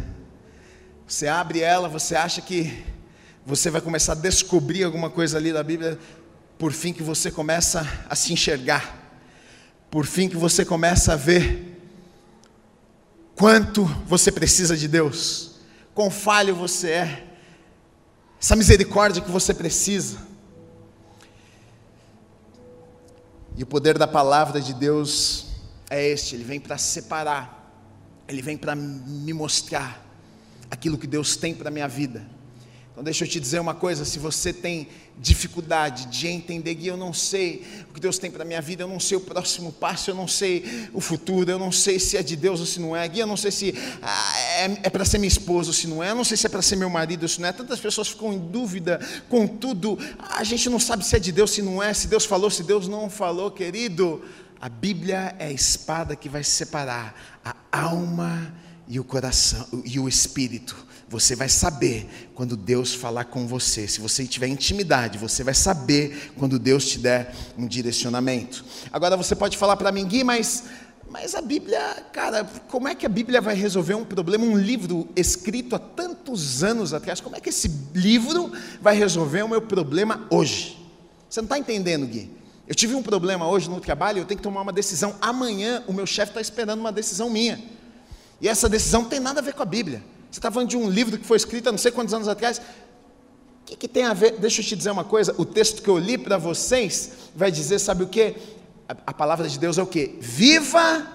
Você 1.06 1.26
abre 1.26 1.60
ela, 1.60 1.88
você 1.88 2.14
acha 2.14 2.40
que 2.40 2.84
você 3.44 3.70
vai 3.70 3.80
começar 3.80 4.12
a 4.12 4.16
descobrir 4.16 4.84
alguma 4.84 5.10
coisa 5.10 5.36
ali 5.36 5.52
da 5.52 5.62
Bíblia, 5.62 5.98
por 6.58 6.72
fim 6.72 6.92
que 6.92 7.02
você 7.02 7.30
começa 7.30 7.86
a 8.08 8.14
se 8.14 8.32
enxergar, 8.32 8.96
por 9.90 10.06
fim 10.06 10.28
que 10.28 10.36
você 10.36 10.64
começa 10.64 11.12
a 11.12 11.16
ver 11.16 11.78
quanto 13.36 13.84
você 14.06 14.32
precisa 14.32 14.76
de 14.76 14.88
Deus, 14.88 15.56
quão 15.94 16.10
falho 16.10 16.54
você 16.54 16.90
é, 16.90 17.26
essa 18.40 18.56
misericórdia 18.56 19.22
que 19.22 19.30
você 19.30 19.52
precisa. 19.52 20.18
E 23.56 23.62
o 23.62 23.66
poder 23.66 23.96
da 23.96 24.06
palavra 24.06 24.60
de 24.60 24.74
Deus 24.74 25.53
é 25.90 26.08
este: 26.08 26.34
ele 26.34 26.44
vem 26.44 26.60
para 26.60 26.78
separar, 26.78 27.72
ele 28.28 28.42
vem 28.42 28.56
para 28.56 28.74
me 28.74 29.32
mostrar 29.32 30.04
aquilo 30.70 30.98
que 30.98 31.06
Deus 31.06 31.36
tem 31.36 31.54
para 31.54 31.68
a 31.68 31.72
minha 31.72 31.88
vida. 31.88 32.26
Então, 32.94 33.02
deixa 33.02 33.24
eu 33.24 33.28
te 33.28 33.40
dizer 33.40 33.58
uma 33.58 33.74
coisa: 33.74 34.04
se 34.04 34.20
você 34.20 34.52
tem 34.52 34.86
dificuldade 35.18 36.06
de 36.06 36.28
entender, 36.28 36.74
Gui, 36.74 36.86
eu 36.86 36.96
não 36.96 37.12
sei 37.12 37.64
o 37.90 37.94
que 37.94 38.00
Deus 38.00 38.18
tem 38.18 38.30
para 38.30 38.42
a 38.42 38.46
minha 38.46 38.60
vida, 38.60 38.84
eu 38.84 38.88
não 38.88 39.00
sei 39.00 39.16
o 39.16 39.20
próximo 39.20 39.72
passo, 39.72 40.10
eu 40.10 40.14
não 40.14 40.28
sei 40.28 40.88
o 40.92 41.00
futuro, 41.00 41.50
eu 41.50 41.58
não 41.58 41.72
sei 41.72 41.98
se 41.98 42.16
é 42.16 42.22
de 42.22 42.36
Deus 42.36 42.60
ou 42.60 42.66
se 42.66 42.78
não 42.78 42.94
é, 42.96 43.06
Gui, 43.08 43.18
eu 43.18 43.26
não 43.26 43.36
sei 43.36 43.50
se 43.50 43.74
ah, 44.00 44.38
é, 44.38 44.64
é 44.84 44.90
para 44.90 45.04
ser 45.04 45.18
minha 45.18 45.28
esposa 45.28 45.70
ou 45.70 45.74
se 45.74 45.88
não 45.88 46.04
é, 46.04 46.10
eu 46.10 46.14
não 46.14 46.24
sei 46.24 46.36
se 46.36 46.46
é 46.46 46.48
para 46.48 46.62
ser 46.62 46.76
meu 46.76 46.88
marido 46.88 47.24
ou 47.24 47.28
se 47.28 47.40
não 47.40 47.48
é. 47.48 47.52
Tantas 47.52 47.80
pessoas 47.80 48.08
ficam 48.08 48.32
em 48.32 48.38
dúvida 48.38 49.00
com 49.28 49.44
tudo, 49.44 49.98
a 50.30 50.44
gente 50.44 50.68
não 50.70 50.78
sabe 50.78 51.04
se 51.04 51.16
é 51.16 51.18
de 51.18 51.32
Deus, 51.32 51.50
se 51.50 51.62
não 51.62 51.82
é, 51.82 51.92
se 51.92 52.06
Deus 52.06 52.24
falou, 52.24 52.48
se 52.48 52.62
Deus 52.62 52.86
não 52.86 53.10
falou, 53.10 53.50
querido. 53.50 54.22
A 54.60 54.68
Bíblia 54.68 55.34
é 55.38 55.46
a 55.46 55.52
espada 55.52 56.16
que 56.16 56.28
vai 56.28 56.42
separar 56.42 57.14
a 57.44 57.54
alma 57.70 58.54
e 58.88 58.98
o 58.98 59.04
coração 59.04 59.66
e 59.84 59.98
o 59.98 60.08
espírito. 60.08 60.76
Você 61.08 61.36
vai 61.36 61.48
saber 61.48 62.30
quando 62.34 62.56
Deus 62.56 62.94
falar 62.94 63.26
com 63.26 63.46
você. 63.46 63.86
Se 63.86 64.00
você 64.00 64.26
tiver 64.26 64.48
intimidade, 64.48 65.18
você 65.18 65.44
vai 65.44 65.54
saber 65.54 66.32
quando 66.36 66.58
Deus 66.58 66.86
te 66.86 66.98
der 66.98 67.34
um 67.56 67.66
direcionamento. 67.66 68.64
Agora 68.90 69.16
você 69.16 69.36
pode 69.36 69.56
falar 69.56 69.76
para 69.76 69.92
mim, 69.92 70.06
Gui, 70.06 70.24
mas 70.24 70.64
mas 71.10 71.34
a 71.36 71.40
Bíblia, 71.40 71.78
cara, 72.12 72.42
como 72.68 72.88
é 72.88 72.94
que 72.94 73.06
a 73.06 73.08
Bíblia 73.08 73.40
vai 73.40 73.54
resolver 73.54 73.94
um 73.94 74.04
problema, 74.04 74.44
um 74.44 74.56
livro 74.56 75.08
escrito 75.14 75.76
há 75.76 75.78
tantos 75.78 76.64
anos 76.64 76.92
atrás? 76.92 77.20
Como 77.20 77.36
é 77.36 77.40
que 77.40 77.50
esse 77.50 77.70
livro 77.94 78.50
vai 78.80 78.96
resolver 78.96 79.42
o 79.44 79.48
meu 79.48 79.62
problema 79.62 80.26
hoje? 80.28 80.76
Você 81.28 81.40
não 81.40 81.46
está 81.46 81.56
entendendo, 81.56 82.04
Gui? 82.06 82.30
Eu 82.66 82.74
tive 82.74 82.94
um 82.94 83.02
problema 83.02 83.46
hoje 83.46 83.68
no 83.68 83.80
trabalho, 83.80 84.20
eu 84.20 84.24
tenho 84.24 84.38
que 84.38 84.42
tomar 84.42 84.62
uma 84.62 84.72
decisão. 84.72 85.16
Amanhã 85.20 85.82
o 85.86 85.92
meu 85.92 86.06
chefe 86.06 86.30
está 86.30 86.40
esperando 86.40 86.80
uma 86.80 86.92
decisão 86.92 87.28
minha. 87.28 87.62
E 88.40 88.48
essa 88.48 88.68
decisão 88.68 89.02
não 89.02 89.08
tem 89.08 89.20
nada 89.20 89.40
a 89.40 89.42
ver 89.42 89.54
com 89.54 89.62
a 89.62 89.66
Bíblia. 89.66 90.02
Você 90.30 90.38
está 90.38 90.50
falando 90.50 90.68
de 90.68 90.76
um 90.76 90.88
livro 90.88 91.18
que 91.18 91.26
foi 91.26 91.36
escrito 91.36 91.68
há 91.68 91.72
não 91.72 91.78
sei 91.78 91.92
quantos 91.92 92.14
anos 92.14 92.26
atrás. 92.26 92.58
O 92.58 93.66
que, 93.66 93.76
que 93.76 93.88
tem 93.88 94.04
a 94.04 94.14
ver? 94.14 94.38
Deixa 94.38 94.60
eu 94.60 94.64
te 94.64 94.74
dizer 94.76 94.90
uma 94.90 95.04
coisa. 95.04 95.34
O 95.38 95.44
texto 95.44 95.82
que 95.82 95.88
eu 95.88 95.98
li 95.98 96.18
para 96.18 96.38
vocês 96.38 97.12
vai 97.34 97.50
dizer, 97.50 97.78
sabe 97.78 98.04
o 98.04 98.08
que? 98.08 98.34
A, 98.88 98.96
a 99.06 99.14
palavra 99.14 99.48
de 99.48 99.58
Deus 99.58 99.78
é 99.78 99.82
o 99.82 99.86
que? 99.86 100.18
Viva 100.20 101.06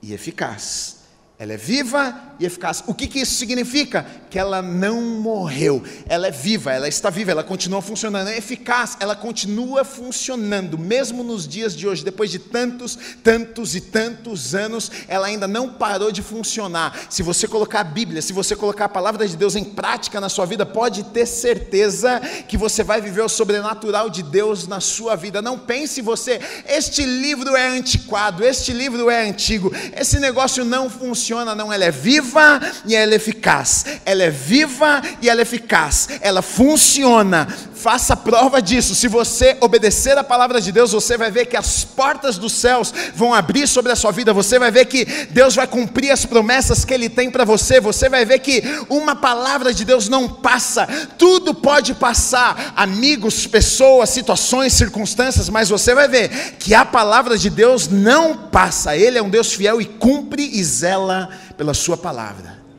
e 0.00 0.12
eficaz. 0.12 0.99
Ela 1.40 1.54
é 1.54 1.56
viva 1.56 2.14
e 2.38 2.44
eficaz. 2.44 2.84
O 2.86 2.92
que, 2.92 3.06
que 3.06 3.18
isso 3.18 3.34
significa? 3.36 4.04
Que 4.28 4.38
ela 4.38 4.60
não 4.60 5.00
morreu, 5.00 5.82
ela 6.06 6.26
é 6.26 6.30
viva, 6.30 6.70
ela 6.70 6.86
está 6.86 7.08
viva, 7.08 7.30
ela 7.30 7.42
continua 7.42 7.80
funcionando, 7.80 8.28
é 8.28 8.36
eficaz, 8.36 8.98
ela 9.00 9.16
continua 9.16 9.82
funcionando, 9.82 10.76
mesmo 10.76 11.24
nos 11.24 11.48
dias 11.48 11.74
de 11.74 11.88
hoje, 11.88 12.04
depois 12.04 12.30
de 12.30 12.38
tantos, 12.38 12.98
tantos 13.24 13.74
e 13.74 13.80
tantos 13.80 14.54
anos, 14.54 14.92
ela 15.08 15.28
ainda 15.28 15.48
não 15.48 15.70
parou 15.70 16.12
de 16.12 16.20
funcionar. 16.20 16.94
Se 17.08 17.22
você 17.22 17.48
colocar 17.48 17.80
a 17.80 17.84
Bíblia, 17.84 18.20
se 18.20 18.34
você 18.34 18.54
colocar 18.54 18.84
a 18.84 18.90
palavra 18.90 19.26
de 19.26 19.34
Deus 19.34 19.56
em 19.56 19.64
prática 19.64 20.20
na 20.20 20.28
sua 20.28 20.44
vida, 20.44 20.66
pode 20.66 21.04
ter 21.04 21.24
certeza 21.24 22.20
que 22.46 22.58
você 22.58 22.84
vai 22.84 23.00
viver 23.00 23.22
o 23.22 23.30
sobrenatural 23.30 24.10
de 24.10 24.22
Deus 24.22 24.66
na 24.66 24.80
sua 24.80 25.16
vida. 25.16 25.40
Não 25.40 25.58
pense 25.58 26.02
você, 26.02 26.38
este 26.68 27.02
livro 27.02 27.56
é 27.56 27.66
antiquado, 27.66 28.44
este 28.44 28.74
livro 28.74 29.08
é 29.08 29.26
antigo, 29.26 29.72
esse 29.96 30.20
negócio 30.20 30.66
não 30.66 30.90
funciona 30.90 31.29
funciona, 31.30 31.54
não, 31.54 31.72
ela 31.72 31.84
é 31.84 31.92
viva 31.92 32.60
e 32.84 32.96
ela 32.96 33.12
é 33.12 33.14
eficaz. 33.14 33.84
Ela 34.04 34.24
é 34.24 34.30
viva 34.30 35.00
e 35.22 35.28
ela 35.28 35.40
é 35.40 35.42
eficaz. 35.42 36.08
Ela 36.20 36.42
funciona. 36.42 37.46
Faça 37.72 38.16
prova 38.16 38.60
disso. 38.60 38.96
Se 38.96 39.06
você 39.06 39.56
obedecer 39.60 40.18
a 40.18 40.24
palavra 40.24 40.60
de 40.60 40.72
Deus, 40.72 40.90
você 40.90 41.16
vai 41.16 41.30
ver 41.30 41.46
que 41.46 41.56
as 41.56 41.84
portas 41.84 42.36
dos 42.36 42.52
céus 42.52 42.92
vão 43.14 43.32
abrir 43.32 43.68
sobre 43.68 43.92
a 43.92 43.96
sua 43.96 44.10
vida. 44.10 44.32
Você 44.32 44.58
vai 44.58 44.72
ver 44.72 44.86
que 44.86 45.04
Deus 45.30 45.54
vai 45.54 45.68
cumprir 45.68 46.10
as 46.10 46.26
promessas 46.26 46.84
que 46.84 46.92
Ele 46.92 47.08
tem 47.08 47.30
para 47.30 47.44
você. 47.44 47.80
Você 47.80 48.08
vai 48.08 48.24
ver 48.24 48.40
que 48.40 48.62
uma 48.88 49.14
palavra 49.14 49.72
de 49.72 49.84
Deus 49.84 50.08
não 50.08 50.28
passa. 50.28 50.86
Tudo 51.16 51.54
pode 51.54 51.94
passar, 51.94 52.72
amigos, 52.76 53.46
pessoas, 53.46 54.10
situações, 54.10 54.72
circunstâncias, 54.72 55.48
mas 55.48 55.68
você 55.68 55.94
vai 55.94 56.08
ver 56.08 56.56
que 56.58 56.74
a 56.74 56.84
palavra 56.84 57.38
de 57.38 57.48
Deus 57.48 57.88
não 57.88 58.36
passa. 58.36 58.96
Ele 58.96 59.16
é 59.16 59.22
um 59.22 59.30
Deus 59.30 59.54
fiel 59.54 59.80
e 59.80 59.84
cumpre 59.84 60.50
e 60.52 60.62
zela 60.64 61.19
pela 61.56 61.74
Sua 61.74 61.96
palavra. 61.96 62.70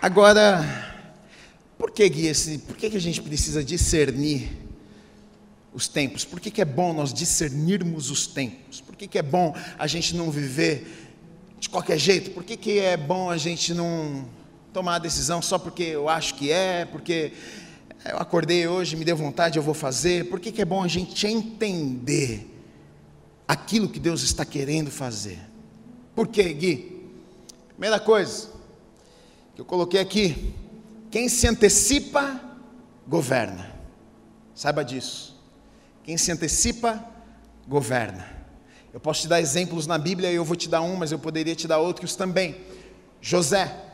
Agora, 0.00 0.64
por 1.76 1.90
que, 1.90 2.08
Gui, 2.08 2.32
por 2.60 2.76
que, 2.76 2.90
que 2.90 2.96
a 2.96 3.00
gente 3.00 3.20
precisa 3.20 3.64
discernir 3.64 4.48
os 5.74 5.88
tempos? 5.88 6.24
Por 6.24 6.38
que, 6.38 6.50
que 6.50 6.62
é 6.62 6.64
bom 6.64 6.92
nós 6.92 7.12
discernirmos 7.12 8.08
os 8.08 8.26
tempos? 8.26 8.80
Por 8.80 8.94
que, 8.94 9.08
que 9.08 9.18
é 9.18 9.22
bom 9.22 9.52
a 9.78 9.86
gente 9.86 10.14
não 10.14 10.30
viver 10.30 11.10
de 11.58 11.68
qualquer 11.68 11.98
jeito? 11.98 12.30
Por 12.30 12.44
que, 12.44 12.56
que 12.56 12.78
é 12.78 12.96
bom 12.96 13.28
a 13.28 13.36
gente 13.36 13.74
não 13.74 14.28
tomar 14.72 14.94
a 14.94 14.98
decisão 14.98 15.42
só 15.42 15.58
porque 15.58 15.82
eu 15.82 16.08
acho 16.08 16.34
que 16.34 16.52
é, 16.52 16.84
porque 16.84 17.32
eu 18.10 18.18
acordei 18.18 18.66
hoje, 18.66 18.96
me 18.96 19.04
deu 19.04 19.16
vontade, 19.16 19.58
eu 19.58 19.62
vou 19.62 19.74
fazer? 19.74 20.28
Por 20.28 20.40
que, 20.40 20.52
que 20.52 20.62
é 20.62 20.64
bom 20.64 20.82
a 20.82 20.88
gente 20.88 21.26
entender 21.26 22.48
aquilo 23.46 23.88
que 23.88 23.98
Deus 23.98 24.22
está 24.22 24.44
querendo 24.44 24.90
fazer? 24.90 25.38
Por 26.14 26.28
quê, 26.28 26.52
Gui? 26.52 27.10
Primeira 27.68 28.00
coisa, 28.00 28.48
que 29.54 29.60
eu 29.60 29.64
coloquei 29.64 30.00
aqui. 30.00 30.54
Quem 31.10 31.28
se 31.28 31.46
antecipa, 31.46 32.40
governa. 33.06 33.72
Saiba 34.54 34.84
disso. 34.84 35.38
Quem 36.02 36.16
se 36.16 36.32
antecipa, 36.32 37.04
governa. 37.68 38.26
Eu 38.92 39.00
posso 39.00 39.22
te 39.22 39.28
dar 39.28 39.40
exemplos 39.40 39.86
na 39.86 39.98
Bíblia, 39.98 40.32
eu 40.32 40.44
vou 40.44 40.56
te 40.56 40.68
dar 40.68 40.80
um, 40.80 40.96
mas 40.96 41.12
eu 41.12 41.18
poderia 41.18 41.54
te 41.54 41.68
dar 41.68 41.78
outros 41.78 42.16
também. 42.16 42.56
José, 43.20 43.85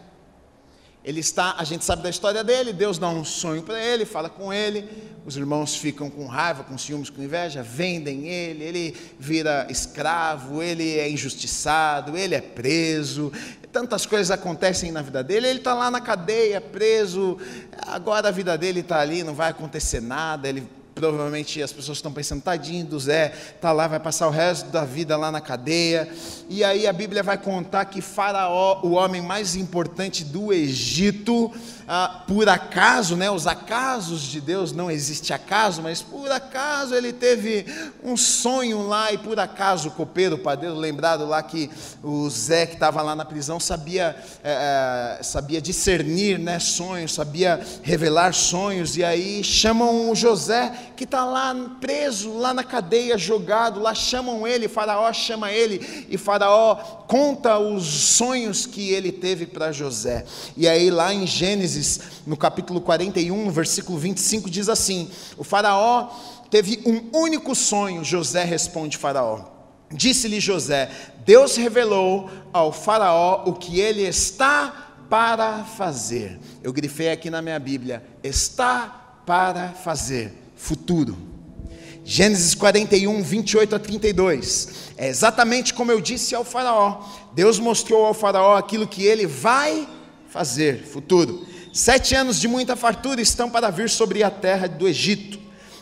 ele 1.04 1.21
está, 1.21 1.56
a 1.59 1.64
gente 1.64 1.85
sabe 1.85 2.02
da 2.02 2.11
história 2.11 2.44
dele, 2.44 2.73
Deus 2.73 2.99
dá 2.99 3.09
um 3.09 3.25
sonho 3.25 3.62
para 3.62 3.82
ele, 3.82 4.04
fala 4.04 4.30
com 4.30 4.52
ele, 4.52 4.88
os 5.26 5.37
irmãos 5.37 5.75
ficam 5.75 6.09
com 6.09 6.26
raiva, 6.26 6.62
com 6.62 6.78
ciúmes, 6.78 7.11
com 7.11 7.23
inveja, 7.23 7.62
vendem 7.62 8.28
ele, 8.28 8.62
ele 8.62 8.97
vira 9.18 9.66
escravo, 9.68 10.62
ele 10.62 10.99
é 10.99 11.11
injustiçado, 11.11 12.16
ele 12.16 12.35
é 12.35 12.40
preso, 12.40 13.32
tantas 13.73 14.06
coisas 14.06 14.30
acontecem 14.30 14.92
na 14.92 15.02
vida 15.02 15.25
dele, 15.25 15.49
ele 15.49 15.59
está 15.59 15.75
lá 15.75 15.90
na 15.90 16.00
cadeia, 16.00 16.61
preso, 16.61 17.38
agora 17.87 18.28
a 18.28 18.32
vida 18.32 18.56
dele 18.56 18.80
está 18.80 19.00
ali, 19.00 19.25
não 19.25 19.35
vai 19.35 19.50
acontecer 19.50 20.00
nada, 20.00 20.49
ele 20.49 20.68
provavelmente 20.95 21.63
as 21.63 21.73
pessoas 21.73 21.99
estão 21.99 22.13
pensando, 22.13 22.43
tadinho 22.43 22.85
do 22.85 22.99
Zé, 22.99 23.33
está 23.55 23.73
lá, 23.73 23.87
vai 23.89 24.00
passar 24.00 24.28
o 24.28 24.31
resto 24.31 24.71
da 24.71 24.85
vida 24.85 25.17
lá 25.17 25.31
na 25.31 25.41
cadeia. 25.41 26.09
E 26.49 26.63
aí 26.63 26.87
a 26.87 26.93
Bíblia 26.93 27.23
vai 27.23 27.39
contar 27.39 27.87
que 27.87 28.00
Faraó, 28.00 28.81
o 28.83 28.93
homem 28.93 29.23
mais 29.23 29.57
importante 29.57 30.25
do 30.25 30.52
Egito, 30.52 31.52
ah, 31.87 32.23
por 32.26 32.49
acaso, 32.49 33.17
né, 33.17 33.31
os 33.31 33.47
acasos 33.47 34.23
de 34.23 34.41
Deus, 34.41 34.73
não 34.73 34.91
existe 34.91 35.33
acaso, 35.33 35.83
mas 35.83 36.00
por 36.00 36.31
acaso 36.31 36.95
ele 36.95 37.13
teve 37.13 37.67
um 38.02 38.17
sonho 38.17 38.87
lá, 38.87 39.13
e 39.13 39.19
por 39.19 39.39
acaso 39.39 39.89
o 39.89 39.93
copeiro, 39.93 40.37
o 40.37 40.39
padeiro, 40.39 40.75
lembrado 40.75 41.26
lá 41.26 41.43
que 41.43 41.69
o 42.02 42.31
Zé 42.31 42.67
que 42.67 42.75
estava 42.75 43.02
lá 43.02 43.17
na 43.17 43.25
prisão 43.25 43.59
sabia, 43.59 44.17
é, 44.45 45.19
sabia 45.23 45.61
discernir 45.61 46.39
né, 46.39 46.59
sonhos, 46.59 47.15
sabia 47.15 47.61
revelar 47.83 48.33
sonhos, 48.33 48.97
e 48.97 49.05
aí 49.05 49.43
chamam 49.43 50.11
o 50.11 50.15
José, 50.15 50.73
que 50.97 51.04
está 51.04 51.25
lá 51.25 51.54
preso, 51.80 52.36
lá 52.36 52.52
na 52.52 52.64
cadeia, 52.64 53.18
jogado, 53.18 53.80
lá 53.80 53.95
chamam 53.95 54.47
ele, 54.47 54.68
Faraó 54.68 55.12
chama 55.12 55.50
ele, 55.50 56.06
e 56.08 56.16
Faraó 56.16 56.76
conta 57.06 57.58
os 57.58 57.84
sonhos 57.84 58.66
que 58.66 58.90
ele 58.90 59.12
teve 59.12 59.47
para 59.47 59.73
José, 59.73 60.25
e 60.56 60.68
aí 60.68 60.90
lá 60.90 61.12
em 61.12 61.26
Gênesis, 61.26 62.00
no 62.26 62.36
capítulo 62.36 62.80
41, 62.80 63.50
versículo 63.50 63.99
25, 63.99 64.50
diz 64.50 64.68
assim: 64.68 65.10
O 65.36 65.45
Faraó 65.45 66.08
teve 66.50 66.82
um 66.86 67.18
único 67.18 67.54
sonho, 67.54 68.04
José 68.04 68.45
responde 68.45 68.97
Faraó. 68.97 69.52
Disse-lhe 69.92 70.40
José: 70.40 70.90
Deus 71.25 71.56
revelou 71.56 72.30
ao 72.52 72.73
Faraó 72.73 73.45
o 73.47 73.52
que 73.52 73.78
ele 73.78 74.02
está 74.02 74.95
para 75.08 75.64
fazer. 75.64 76.40
Eu 76.62 76.73
grifei 76.73 77.10
aqui 77.10 77.28
na 77.28 77.42
minha 77.42 77.58
Bíblia: 77.58 78.02
está 78.23 79.21
para 79.26 79.68
fazer, 79.68 80.32
futuro. 80.63 81.19
Gênesis 82.05 82.55
41, 82.55 83.21
28 83.21 83.75
a 83.75 83.79
32. 83.81 84.69
É 84.97 85.09
exatamente 85.09 85.75
como 85.75 85.91
eu 85.91 86.01
disse 86.01 86.37
ao 86.37 86.45
Faraó. 86.45 87.05
Deus 87.35 87.59
mostrou 87.59 88.05
ao 88.05 88.15
Faraó 88.15 88.57
aquilo 88.57 88.87
que 88.87 89.05
ele 89.05 89.27
vai 89.27 89.89
fazer, 90.29 90.85
futuro. 90.85 91.45
Sete 91.73 92.15
anos 92.15 92.39
de 92.41 92.47
muita 92.47 92.77
fartura 92.77 93.21
estão 93.21 93.51
para 93.51 93.71
vir 93.71 93.91
sobre 93.91 94.23
a 94.23 94.31
terra 94.31 94.69
do 94.69 94.87
Egito, 94.87 95.39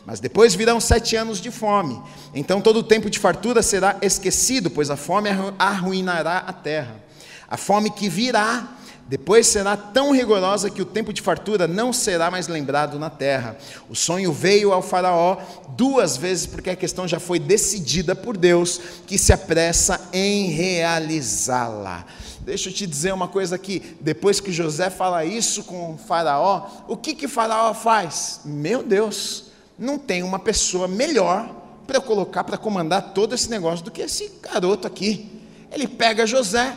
mas 0.07 0.19
depois 0.19 0.55
virão 0.55 0.81
sete 0.81 1.15
anos 1.15 1.41
de 1.41 1.51
fome. 1.51 2.01
Então 2.35 2.61
todo 2.61 2.79
o 2.79 2.83
tempo 2.83 3.11
de 3.11 3.19
fartura 3.19 3.63
será 3.63 3.99
esquecido, 4.01 4.71
pois 4.71 4.89
a 4.89 4.97
fome 4.97 5.29
arruinará 5.59 6.39
a 6.39 6.53
terra. 6.55 7.05
A 7.49 7.57
fome 7.59 7.91
que 7.91 8.09
virá 8.09 8.77
depois 9.11 9.49
será 9.49 9.77
tão 9.77 10.13
rigorosa 10.13 10.71
que 10.71 10.81
o 10.81 10.85
tempo 10.85 11.13
de 11.13 11.21
fartura 11.21 11.67
não 11.67 11.93
será 11.93 12.31
mais 12.31 12.47
lembrado 12.47 12.97
na 12.97 13.11
terra. 13.11 13.57
O 13.89 13.97
sonho 13.97 14.33
veio 14.33 14.73
ao 14.73 14.81
Faraó 14.81 15.37
duas 15.71 16.17
vezes, 16.17 16.47
porque 16.47 16.71
a 16.71 16.77
questão 16.77 17.09
já 17.09 17.19
foi 17.19 17.41
decidida 17.41 18.15
por 18.15 18.37
Deus, 18.37 18.81
que 19.09 19.19
se 19.19 19.33
apressa 19.33 20.01
em 20.13 20.51
realizá-la. 20.51 22.07
Deixa 22.43 22.69
eu 22.69 22.73
te 22.73 22.87
dizer 22.87 23.13
uma 23.13 23.27
coisa 23.27 23.57
aqui. 23.57 23.97
Depois 24.01 24.39
que 24.39 24.53
José 24.53 24.89
fala 24.91 25.25
isso 25.25 25.65
com 25.65 25.95
o 25.95 25.99
Faraó, 25.99 26.69
o 26.87 26.97
que 26.97 27.13
que 27.13 27.27
Faraó 27.27 27.75
faz? 27.75 28.43
Meu 28.45 28.81
Deus, 28.81 29.47
não 29.77 29.99
tem 29.99 30.23
uma 30.23 30.39
pessoa 30.39 30.87
melhor 30.87 31.53
para 31.85 32.01
colocar 32.01 32.45
para 32.45 32.57
comandar 32.57 33.13
todo 33.13 33.35
esse 33.35 33.51
negócio 33.51 33.85
do 33.85 33.91
que 33.91 34.03
esse 34.03 34.31
garoto 34.41 34.87
aqui. 34.87 35.29
Ele 35.73 35.89
pega 35.89 36.29
José, 36.29 36.77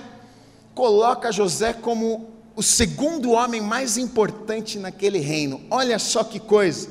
coloca 0.73 1.31
José 1.31 1.73
como 1.73 2.29
o 2.55 2.61
segundo 2.61 3.31
homem 3.31 3.61
mais 3.61 3.97
importante 3.97 4.77
naquele 4.77 5.19
reino. 5.19 5.61
Olha 5.69 5.97
só 5.97 6.23
que 6.23 6.39
coisa. 6.39 6.89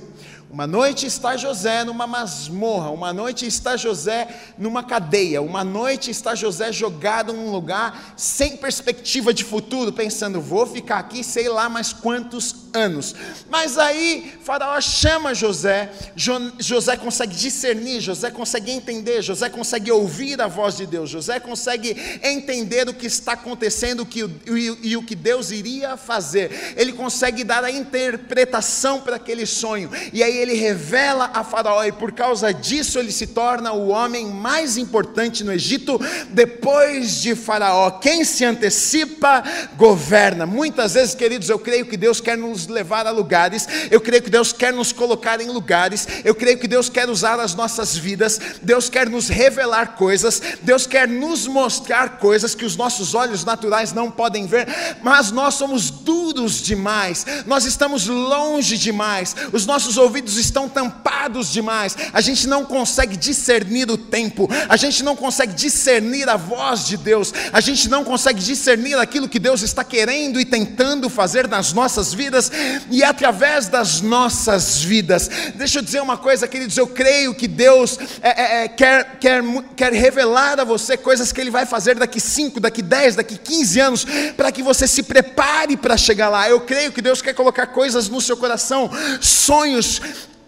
Uma 0.53 0.67
noite 0.67 1.07
está 1.07 1.35
José 1.35 1.83
numa 1.83 2.07
masmorra, 2.07 2.91
uma 2.91 3.11
noite 3.11 3.47
está 3.47 3.75
José 3.75 4.29
numa 4.59 4.83
cadeia, 4.83 5.41
uma 5.41 5.65
noite 5.65 6.11
está 6.11 6.35
José 6.35 6.71
jogado 6.71 7.33
num 7.33 7.51
lugar 7.51 8.13
sem 8.19 8.59
perspectiva 8.59 9.33
de 9.33 9.45
futuro, 9.45 9.95
pensando, 9.95 10.43
vou 10.43 10.67
ficar 10.67 10.99
aqui 10.99 11.25
sei 11.25 11.49
lá 11.49 11.71
mais 11.71 11.95
quantos 11.95 12.67
anos. 12.75 13.15
Mas 13.49 13.79
aí 13.79 14.35
Faraó 14.43 14.79
chama 14.79 15.35
José, 15.35 15.91
jo, 16.15 16.35
José 16.59 16.99
consegue 16.99 17.35
discernir, 17.35 18.01
José 18.01 18.31
consegue 18.31 18.73
entender, 18.73 19.23
José 19.23 19.49
consegue 19.49 19.91
ouvir 19.91 20.39
a 20.43 20.49
voz 20.49 20.77
de 20.77 20.87
Deus, 20.87 21.09
José 21.09 21.41
consegue 21.41 21.97
entender 22.23 22.87
o 22.91 22.95
que 22.95 23.07
está 23.07 23.33
acontecendo 23.33 24.05
que, 24.05 24.21
e, 24.21 24.79
e 24.83 24.97
o 24.99 25.03
que 25.03 25.15
Deus 25.15 25.51
iria 25.51 25.97
fazer, 25.97 26.75
ele 26.77 26.93
consegue 26.93 27.43
dar 27.43 27.65
a 27.65 27.71
interpretação 27.71 29.01
para 29.01 29.17
aquele 29.17 29.47
sonho, 29.47 29.91
e 30.13 30.23
aí 30.23 30.42
ele 30.43 30.55
revela 30.55 31.31
a 31.33 31.45
Faraó, 31.45 31.85
e 31.85 31.93
por 31.93 32.13
causa 32.13 32.53
disso 32.53 32.99
ele 32.99 33.13
se 33.13 33.29
torna 33.29 33.73
o 33.73 33.89
homem 33.89 34.27
mais 34.27 34.77
importante 34.77 35.45
no 35.45 35.53
Egito, 35.53 36.01
depois 36.31 37.21
de 37.21 37.35
Faraó. 37.35 37.91
Quem 37.93 38.25
se 38.25 38.45
antecipa, 38.45 39.43
governa. 39.77 40.45
Muitas 40.47 40.95
vezes, 40.95 41.15
queridos, 41.15 41.49
eu 41.49 41.59
creio 41.59 41.87
que 41.87 41.97
Deus 41.97 42.21
quer 42.21 42.37
nos 42.37 42.67
levar 42.67 43.07
a 43.07 43.11
lugares, 43.11 43.67
eu 43.91 44.01
creio 44.01 44.23
que 44.23 44.31
Deus 44.31 44.53
quer 44.53 44.73
nos 44.73 44.93
colocar 44.93 45.41
em 45.41 45.49
lugares, 45.49 46.07
eu 46.25 46.35
creio 46.35 46.59
que 46.59 46.69
Deus 46.69 46.89
quer 46.89 47.09
usar 47.09 47.39
as 47.41 47.55
nossas 47.55 47.97
vidas, 47.97 48.41
Deus 48.63 48.89
quer 48.89 49.09
nos 49.09 49.29
revelar 49.29 49.97
coisas, 49.97 50.43
Deus 50.63 50.87
quer 50.87 51.07
nos 51.09 51.47
mostrar 51.47 52.19
coisas 52.19 52.55
que 52.55 52.65
os 52.65 52.77
nossos 52.77 53.15
olhos 53.15 53.45
naturais 53.45 53.93
não 53.93 54.11
podem 54.11 54.47
ver, 54.47 54.67
mas 55.03 55.31
nós 55.31 55.55
somos 55.55 55.91
duros 55.91 56.63
demais, 56.63 57.25
nós 57.47 57.65
estamos 57.65 58.07
longe 58.07 58.77
demais, 58.77 59.35
os 59.53 59.67
nossos 59.67 59.97
ouvidos 59.97 60.32
estão 60.37 60.69
tampados 60.69 61.51
demais, 61.53 61.97
a 62.13 62.21
gente 62.21 62.47
não 62.47 62.65
consegue 62.65 63.17
discernir 63.17 63.91
o 63.91 63.97
tempo, 63.97 64.49
a 64.69 64.77
gente 64.77 65.03
não 65.03 65.17
consegue 65.17 65.53
discernir 65.53 66.29
a 66.29 66.37
voz 66.37 66.87
de 66.87 66.97
Deus, 66.97 67.33
a 67.53 67.61
gente 67.61 67.89
não 67.89 68.05
consegue 68.05 68.41
discernir 68.41 68.95
aquilo 68.99 69.29
que 69.29 69.39
Deus 69.39 69.63
está 69.63 69.85
querendo 69.85 70.41
e 70.41 70.45
tentando 70.45 71.09
fazer 71.09 71.49
nas 71.49 71.73
nossas 71.73 72.13
vidas 72.13 72.51
e 72.91 73.03
através 73.03 73.69
das 73.69 74.01
nossas 74.01 74.83
vidas. 74.83 75.31
Deixa 75.55 75.79
eu 75.79 75.83
dizer 75.83 76.01
uma 76.01 76.17
coisa, 76.17 76.49
queridos, 76.49 76.77
eu 76.77 76.87
creio 76.87 77.35
que 77.35 77.49
Deus 77.49 77.99
é, 78.21 78.43
é, 78.43 78.65
é 78.65 78.69
quer, 78.69 79.19
quer, 79.19 79.43
quer 79.77 79.93
revelar 79.93 80.61
a 80.61 80.65
você 80.65 80.97
coisas 80.97 81.33
que 81.33 81.41
Ele 81.41 81.51
vai 81.51 81.67
fazer 81.67 81.97
daqui 81.97 82.21
5, 82.21 82.61
daqui 82.61 82.83
10, 82.83 83.17
daqui 83.17 83.37
15 83.37 83.81
anos, 83.81 84.07
para 84.37 84.51
que 84.53 84.63
você 84.63 84.87
se 84.87 85.03
prepare 85.03 85.77
para 85.77 85.97
chegar 85.97 86.29
lá. 86.29 86.49
Eu 86.49 86.61
creio 86.61 86.93
que 86.93 87.03
Deus 87.03 87.23
quer 87.23 87.35
colocar 87.35 87.67
coisas 87.69 88.09
no 88.09 88.21
seu 88.21 88.37
coração, 88.37 88.91
sonhos 89.21 90.01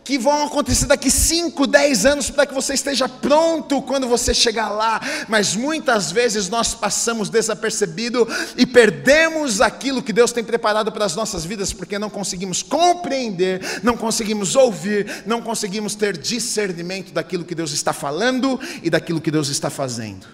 que 0.04 0.18
vão 0.18 0.44
acontecer 0.44 0.86
daqui 0.86 1.10
5, 1.10 1.66
10 1.66 2.06
anos 2.06 2.30
para 2.30 2.44
que 2.46 2.52
você 2.52 2.74
esteja 2.74 3.08
pronto 3.08 3.80
quando 3.80 4.06
você 4.06 4.34
chegar 4.34 4.68
lá, 4.68 5.00
mas 5.28 5.56
muitas 5.56 6.12
vezes 6.12 6.50
nós 6.50 6.74
passamos 6.74 7.30
desapercebido 7.30 8.28
e 8.56 8.66
perdemos 8.66 9.62
aquilo 9.62 10.02
que 10.02 10.12
Deus 10.12 10.30
tem 10.30 10.44
preparado 10.44 10.92
para 10.92 11.06
as 11.06 11.16
nossas 11.16 11.44
vidas 11.44 11.72
porque 11.72 11.98
não 11.98 12.10
conseguimos 12.10 12.62
compreender, 12.62 13.80
não 13.82 13.96
conseguimos 13.96 14.54
ouvir, 14.54 15.24
não 15.24 15.40
conseguimos 15.40 15.94
ter 15.94 16.18
discernimento 16.18 17.12
daquilo 17.12 17.44
que 17.44 17.54
Deus 17.54 17.72
está 17.72 17.94
falando 17.94 18.60
e 18.82 18.90
daquilo 18.90 19.22
que 19.22 19.30
Deus 19.30 19.48
está 19.48 19.70
fazendo. 19.70 20.26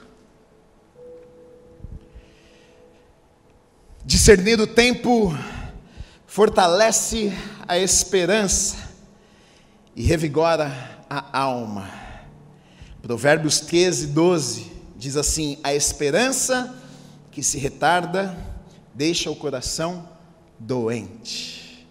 Discernir 4.05 4.61
o 4.61 4.67
tempo 4.67 5.37
fortalece 6.27 7.33
a 7.69 7.79
esperança 7.79 8.90
e 9.95 10.03
revigora 10.03 11.05
a 11.09 11.39
alma. 11.39 11.91
Provérbios 13.03 13.61
13, 13.61 14.09
12 14.09 14.73
diz 14.97 15.17
assim: 15.17 15.59
A 15.63 15.75
esperança 15.75 16.77
que 17.31 17.43
se 17.43 17.59
retarda 17.59 18.37
deixa 18.95 19.31
o 19.31 19.37
coração 19.37 20.09
doente. 20.59 21.87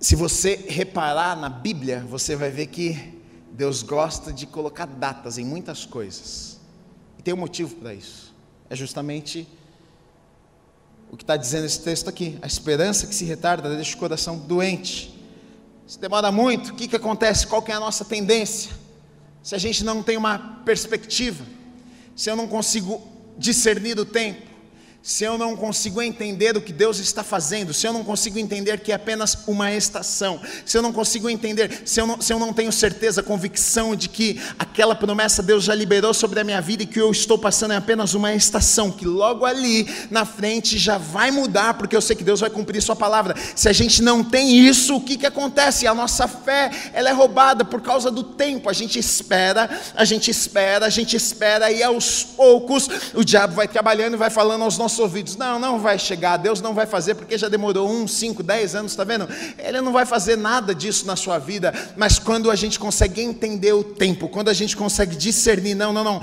Se 0.00 0.16
você 0.16 0.56
reparar 0.68 1.36
na 1.36 1.50
Bíblia, 1.50 2.04
você 2.08 2.34
vai 2.34 2.50
ver 2.50 2.68
que 2.68 3.20
Deus 3.52 3.82
gosta 3.82 4.32
de 4.32 4.46
colocar 4.46 4.86
datas 4.86 5.36
em 5.36 5.44
muitas 5.44 5.84
coisas. 5.84 6.58
E 7.18 7.22
tem 7.22 7.34
um 7.34 7.36
motivo 7.36 7.76
para 7.76 7.92
isso. 7.92 8.34
É 8.70 8.74
justamente 8.74 9.46
o 11.10 11.16
que 11.16 11.24
está 11.24 11.36
dizendo 11.36 11.66
esse 11.66 11.80
texto 11.80 12.08
aqui. 12.08 12.38
A 12.40 12.46
esperança 12.46 13.06
que 13.06 13.14
se 13.14 13.24
retarda 13.24 13.74
deixa 13.74 13.94
o 13.96 13.98
coração 13.98 14.38
doente. 14.38 15.18
Se 15.86 15.98
demora 15.98 16.30
muito, 16.30 16.70
o 16.70 16.74
que, 16.74 16.86
que 16.86 16.96
acontece? 16.96 17.46
Qual 17.46 17.60
que 17.62 17.72
é 17.72 17.74
a 17.74 17.80
nossa 17.80 18.04
tendência? 18.04 18.70
Se 19.42 19.54
a 19.54 19.58
gente 19.58 19.82
não 19.84 20.02
tem 20.02 20.16
uma 20.16 20.38
perspectiva, 20.64 21.44
se 22.14 22.30
eu 22.30 22.36
não 22.36 22.46
consigo 22.46 23.02
discernir 23.36 23.98
o 23.98 24.04
tempo, 24.04 24.49
se 25.02 25.24
eu 25.24 25.38
não 25.38 25.56
consigo 25.56 26.02
entender 26.02 26.56
o 26.56 26.60
que 26.60 26.72
Deus 26.72 26.98
está 26.98 27.24
fazendo, 27.24 27.72
se 27.72 27.86
eu 27.86 27.92
não 27.92 28.04
consigo 28.04 28.38
entender 28.38 28.80
que 28.80 28.92
é 28.92 28.94
apenas 28.94 29.36
uma 29.46 29.72
estação, 29.72 30.38
se 30.64 30.76
eu 30.76 30.82
não 30.82 30.92
consigo 30.92 31.28
entender, 31.30 31.82
se 31.86 32.00
eu 32.00 32.06
não, 32.06 32.20
se 32.20 32.32
eu 32.32 32.38
não 32.38 32.52
tenho 32.52 32.70
certeza, 32.70 33.22
convicção 33.22 33.96
de 33.96 34.10
que 34.10 34.38
aquela 34.58 34.94
promessa 34.94 35.42
Deus 35.42 35.64
já 35.64 35.74
liberou 35.74 36.12
sobre 36.12 36.40
a 36.40 36.44
minha 36.44 36.60
vida 36.60 36.82
e 36.82 36.86
que 36.86 37.00
eu 37.00 37.10
estou 37.10 37.38
passando 37.38 37.72
é 37.72 37.76
apenas 37.76 38.12
uma 38.12 38.34
estação, 38.34 38.90
que 38.90 39.06
logo 39.06 39.46
ali 39.46 39.88
na 40.10 40.26
frente 40.26 40.76
já 40.76 40.98
vai 40.98 41.30
mudar, 41.30 41.74
porque 41.74 41.96
eu 41.96 42.02
sei 42.02 42.14
que 42.14 42.24
Deus 42.24 42.40
vai 42.40 42.50
cumprir 42.50 42.82
Sua 42.82 42.96
palavra. 42.96 43.34
Se 43.56 43.68
a 43.68 43.72
gente 43.72 44.02
não 44.02 44.22
tem 44.22 44.58
isso, 44.58 44.96
o 44.96 45.00
que, 45.00 45.16
que 45.16 45.26
acontece? 45.26 45.86
A 45.86 45.94
nossa 45.94 46.28
fé 46.28 46.70
ela 46.92 47.08
é 47.08 47.12
roubada 47.12 47.64
por 47.64 47.80
causa 47.80 48.10
do 48.10 48.22
tempo. 48.22 48.68
A 48.68 48.72
gente 48.72 48.98
espera, 48.98 49.68
a 49.94 50.04
gente 50.04 50.30
espera, 50.30 50.86
a 50.86 50.90
gente 50.90 51.16
espera, 51.16 51.70
e 51.70 51.82
aos 51.82 52.22
poucos 52.22 52.88
o 53.14 53.24
diabo 53.24 53.54
vai 53.54 53.66
trabalhando 53.66 54.14
e 54.14 54.16
vai 54.16 54.30
falando 54.30 54.62
aos 54.62 54.76
nossos 54.76 54.89
nossos 54.90 54.98
ouvidos: 54.98 55.36
não, 55.36 55.58
não 55.58 55.78
vai 55.78 55.98
chegar, 55.98 56.36
Deus 56.36 56.60
não 56.60 56.74
vai 56.74 56.86
fazer, 56.86 57.14
porque 57.14 57.38
já 57.38 57.48
demorou 57.48 57.88
um, 57.88 58.08
cinco, 58.08 58.42
dez 58.42 58.74
anos, 58.74 58.92
está 58.92 59.04
vendo? 59.04 59.28
Ele 59.58 59.80
não 59.80 59.92
vai 59.92 60.04
fazer 60.04 60.36
nada 60.36 60.74
disso 60.74 61.06
na 61.06 61.14
sua 61.14 61.38
vida, 61.38 61.72
mas 61.96 62.18
quando 62.18 62.50
a 62.50 62.56
gente 62.56 62.78
consegue 62.78 63.20
entender 63.20 63.72
o 63.72 63.84
tempo, 63.84 64.28
quando 64.28 64.48
a 64.48 64.52
gente 64.52 64.76
consegue 64.76 65.14
discernir, 65.14 65.74
não, 65.74 65.92
não, 65.92 66.02
não, 66.02 66.20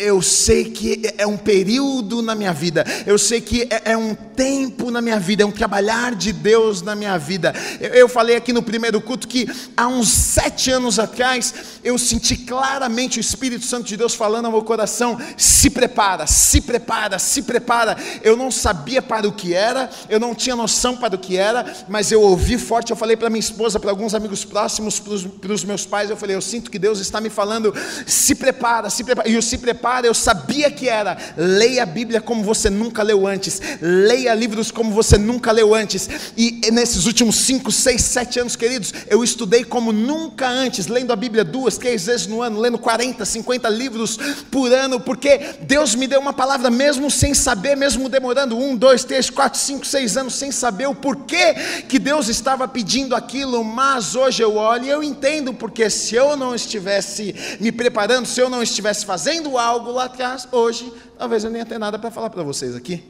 eu 0.00 0.22
sei 0.22 0.64
que 0.70 1.02
é 1.18 1.26
um 1.26 1.36
período 1.36 2.22
na 2.22 2.34
minha 2.34 2.52
vida, 2.52 2.84
eu 3.06 3.18
sei 3.18 3.40
que 3.40 3.68
é, 3.70 3.92
é 3.92 3.96
um 3.96 4.14
tempo 4.14 4.90
na 4.90 5.02
minha 5.02 5.20
vida, 5.20 5.42
é 5.42 5.46
um 5.46 5.52
trabalhar 5.52 6.14
de 6.14 6.32
Deus 6.32 6.80
na 6.82 6.94
minha 6.94 7.18
vida. 7.18 7.54
Eu 7.80 8.08
falei 8.08 8.36
aqui 8.36 8.52
no 8.52 8.62
primeiro 8.62 9.00
culto 9.00 9.28
que 9.28 9.48
há 9.76 9.86
uns 9.86 10.08
sete 10.08 10.70
anos 10.70 10.98
atrás 10.98 11.54
eu 11.84 11.98
senti 11.98 12.36
claramente 12.36 13.18
o 13.18 13.20
Espírito 13.20 13.64
Santo 13.64 13.86
de 13.86 13.96
Deus 13.96 14.14
falando 14.14 14.46
ao 14.46 14.52
meu 14.52 14.62
coração: 14.62 15.18
se 15.36 15.70
prepara, 15.70 16.26
se 16.26 16.60
prepara, 16.60 17.18
se 17.18 17.42
prepara 17.42 17.96
eu 18.22 18.36
não 18.36 18.50
sabia 18.50 19.00
para 19.00 19.26
o 19.28 19.32
que 19.32 19.54
era, 19.54 19.88
eu 20.08 20.18
não 20.18 20.34
tinha 20.34 20.56
noção 20.56 20.96
para 20.96 21.14
o 21.14 21.18
que 21.18 21.36
era, 21.36 21.64
mas 21.88 22.10
eu 22.12 22.20
ouvi 22.20 22.58
forte, 22.58 22.90
eu 22.90 22.96
falei 22.96 23.16
para 23.16 23.30
minha 23.30 23.40
esposa, 23.40 23.78
para 23.78 23.90
alguns 23.90 24.14
amigos 24.14 24.44
próximos, 24.44 25.00
para 25.00 25.52
os 25.52 25.64
meus 25.64 25.86
pais, 25.86 26.10
eu 26.10 26.16
falei, 26.16 26.36
eu 26.36 26.40
sinto 26.40 26.70
que 26.70 26.78
Deus 26.78 26.98
está 27.00 27.20
me 27.20 27.30
falando, 27.30 27.74
se 28.06 28.34
prepara, 28.34 28.90
se 28.90 29.04
prepara, 29.04 29.28
e 29.28 29.36
o 29.36 29.42
se 29.42 29.58
prepara, 29.58 30.06
eu 30.06 30.14
sabia 30.14 30.70
que 30.70 30.88
era, 30.88 31.16
leia 31.36 31.82
a 31.82 31.86
Bíblia 31.86 32.20
como 32.20 32.42
você 32.42 32.68
nunca 32.68 33.02
leu 33.02 33.26
antes, 33.26 33.60
leia 33.80 34.34
livros 34.34 34.70
como 34.70 34.92
você 34.92 35.16
nunca 35.18 35.52
leu 35.52 35.74
antes, 35.74 36.08
e 36.36 36.60
nesses 36.72 37.06
últimos 37.06 37.36
5, 37.36 37.70
6, 37.70 38.02
7 38.02 38.40
anos, 38.40 38.56
queridos, 38.56 38.92
eu 39.08 39.22
estudei 39.22 39.64
como 39.64 39.92
nunca 39.92 40.48
antes, 40.48 40.86
lendo 40.86 41.12
a 41.12 41.16
Bíblia 41.16 41.44
duas, 41.44 41.78
três 41.78 42.06
vezes 42.06 42.26
no 42.26 42.42
ano, 42.42 42.60
lendo 42.60 42.78
40, 42.78 43.24
50 43.24 43.68
livros 43.68 44.18
por 44.50 44.72
ano, 44.72 45.00
porque 45.00 45.38
Deus 45.62 45.94
me 45.94 46.06
deu 46.06 46.20
uma 46.20 46.32
palavra 46.32 46.70
mesmo 46.70 47.10
sem 47.10 47.34
saber, 47.34 47.76
mesmo 47.76 47.95
mesmo 47.96 48.08
demorando 48.10 48.58
um, 48.58 48.76
dois, 48.76 49.04
três, 49.04 49.30
quatro, 49.30 49.58
cinco, 49.58 49.86
seis 49.86 50.16
anos 50.16 50.34
sem 50.34 50.52
saber 50.52 50.86
o 50.86 50.94
porquê 50.94 51.54
que 51.88 51.98
Deus 51.98 52.28
estava 52.28 52.68
pedindo 52.68 53.16
aquilo, 53.16 53.64
mas 53.64 54.14
hoje 54.14 54.42
eu 54.42 54.56
olho 54.56 54.84
e 54.84 54.90
eu 54.90 55.02
entendo 55.02 55.54
porque 55.54 55.88
se 55.88 56.14
eu 56.14 56.36
não 56.36 56.54
estivesse 56.54 57.34
me 57.58 57.72
preparando, 57.72 58.26
se 58.26 58.40
eu 58.40 58.50
não 58.50 58.62
estivesse 58.62 59.06
fazendo 59.06 59.56
algo 59.56 59.90
lá 59.90 60.04
atrás, 60.04 60.46
hoje 60.52 60.92
talvez 61.18 61.42
eu 61.42 61.50
nem 61.50 61.60
ia 61.60 61.66
ter 61.66 61.78
nada 61.78 61.98
para 61.98 62.10
falar 62.10 62.28
para 62.28 62.42
vocês 62.42 62.74
aqui. 62.74 63.02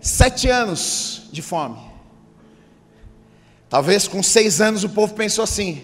Sete 0.00 0.48
anos 0.48 1.24
de 1.30 1.42
fome. 1.42 1.78
Talvez 3.68 4.08
com 4.08 4.22
seis 4.22 4.60
anos 4.60 4.82
o 4.82 4.88
povo 4.88 5.14
pensou 5.14 5.44
assim: 5.44 5.82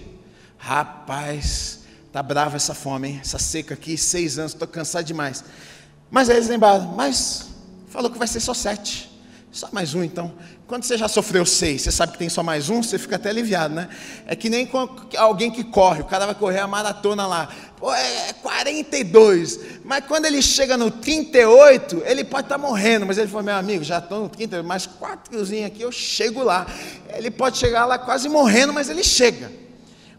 rapaz, 0.56 1.80
Tá 2.12 2.22
brava 2.22 2.56
essa 2.56 2.74
fome, 2.74 3.08
hein? 3.08 3.18
essa 3.20 3.38
seca 3.38 3.74
aqui, 3.74 3.98
seis 3.98 4.38
anos, 4.38 4.52
estou 4.52 4.66
cansado 4.66 5.04
demais. 5.04 5.44
Mas 6.10 6.30
aí 6.30 6.36
eles 6.36 6.48
lembraram, 6.48 6.94
mas 6.96 7.48
falou 7.88 8.10
que 8.10 8.18
vai 8.18 8.26
ser 8.26 8.40
só 8.40 8.54
sete. 8.54 9.08
Só 9.50 9.68
mais 9.72 9.94
um 9.94 10.02
então. 10.02 10.32
Quando 10.66 10.84
você 10.84 10.96
já 10.96 11.08
sofreu 11.08 11.44
seis, 11.46 11.82
você 11.82 11.90
sabe 11.90 12.12
que 12.12 12.18
tem 12.18 12.28
só 12.28 12.42
mais 12.42 12.68
um, 12.68 12.82
você 12.82 12.98
fica 12.98 13.16
até 13.16 13.30
aliviado, 13.30 13.74
né? 13.74 13.88
É 14.26 14.36
que 14.36 14.50
nem 14.50 14.68
alguém 15.16 15.50
que 15.50 15.64
corre, 15.64 16.02
o 16.02 16.04
cara 16.04 16.26
vai 16.26 16.34
correr 16.34 16.60
a 16.60 16.66
maratona 16.66 17.26
lá. 17.26 17.48
Pô, 17.76 17.92
é 17.94 18.32
42. 18.34 19.60
Mas 19.84 20.04
quando 20.06 20.26
ele 20.26 20.42
chega 20.42 20.76
no 20.76 20.90
38, 20.90 22.02
ele 22.04 22.24
pode 22.24 22.46
estar 22.46 22.58
tá 22.58 22.60
morrendo. 22.60 23.06
Mas 23.06 23.16
ele 23.16 23.28
falou, 23.28 23.44
meu 23.44 23.54
amigo, 23.54 23.82
já 23.82 23.98
estou 23.98 24.24
no 24.24 24.28
30, 24.28 24.62
mais 24.62 24.84
quatro 24.84 25.42
aqui, 25.64 25.80
eu 25.80 25.92
chego 25.92 26.42
lá. 26.42 26.66
Ele 27.14 27.30
pode 27.30 27.56
chegar 27.56 27.86
lá 27.86 27.98
quase 27.98 28.28
morrendo, 28.28 28.72
mas 28.72 28.90
ele 28.90 29.02
chega. 29.02 29.50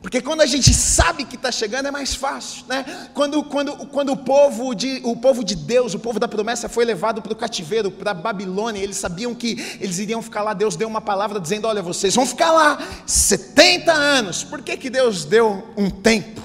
Porque 0.02 0.22
quando 0.22 0.42
a 0.42 0.46
gente 0.46 0.74
sabe 0.74 1.26
que 1.26 1.36
está 1.36 1.52
chegando 1.52 1.88
é 1.88 1.92
mais 1.92 2.16
fácil, 2.16 2.64
né? 2.70 3.10
Quando, 3.14 3.44
quando, 3.44 3.76
quando 3.88 4.14
o, 4.14 4.18
povo 4.18 4.74
de, 4.74 5.02
o 5.04 5.18
povo 5.18 5.44
de 5.44 5.56
Deus, 5.56 5.94
o 5.94 6.00
povo 6.00 6.18
da 6.20 6.28
promessa 6.28 6.70
foi 6.70 6.86
levado 6.86 7.22
para 7.22 7.34
o 7.34 7.36
cativeiro, 7.36 7.92
para 7.92 8.12
a 8.12 8.14
Babilônia, 8.14 8.82
eles 8.82 8.96
sabiam 8.96 9.36
que 9.36 9.78
eles 9.80 10.00
iriam 10.00 10.22
ficar 10.22 10.42
lá, 10.42 10.54
Deus 10.54 10.78
deu 10.78 10.88
uma 10.88 11.02
palavra 11.02 11.38
dizendo, 11.38 11.68
olha 11.68 11.82
vocês 11.82 12.16
vão 12.16 12.26
ficar 12.26 12.52
lá 12.52 12.82
70 13.06 13.92
anos, 13.92 14.44
por 14.44 14.62
que, 14.62 14.78
que 14.78 14.90
Deus 14.90 15.26
deu 15.26 15.68
um 15.76 15.90
tempo? 15.90 16.42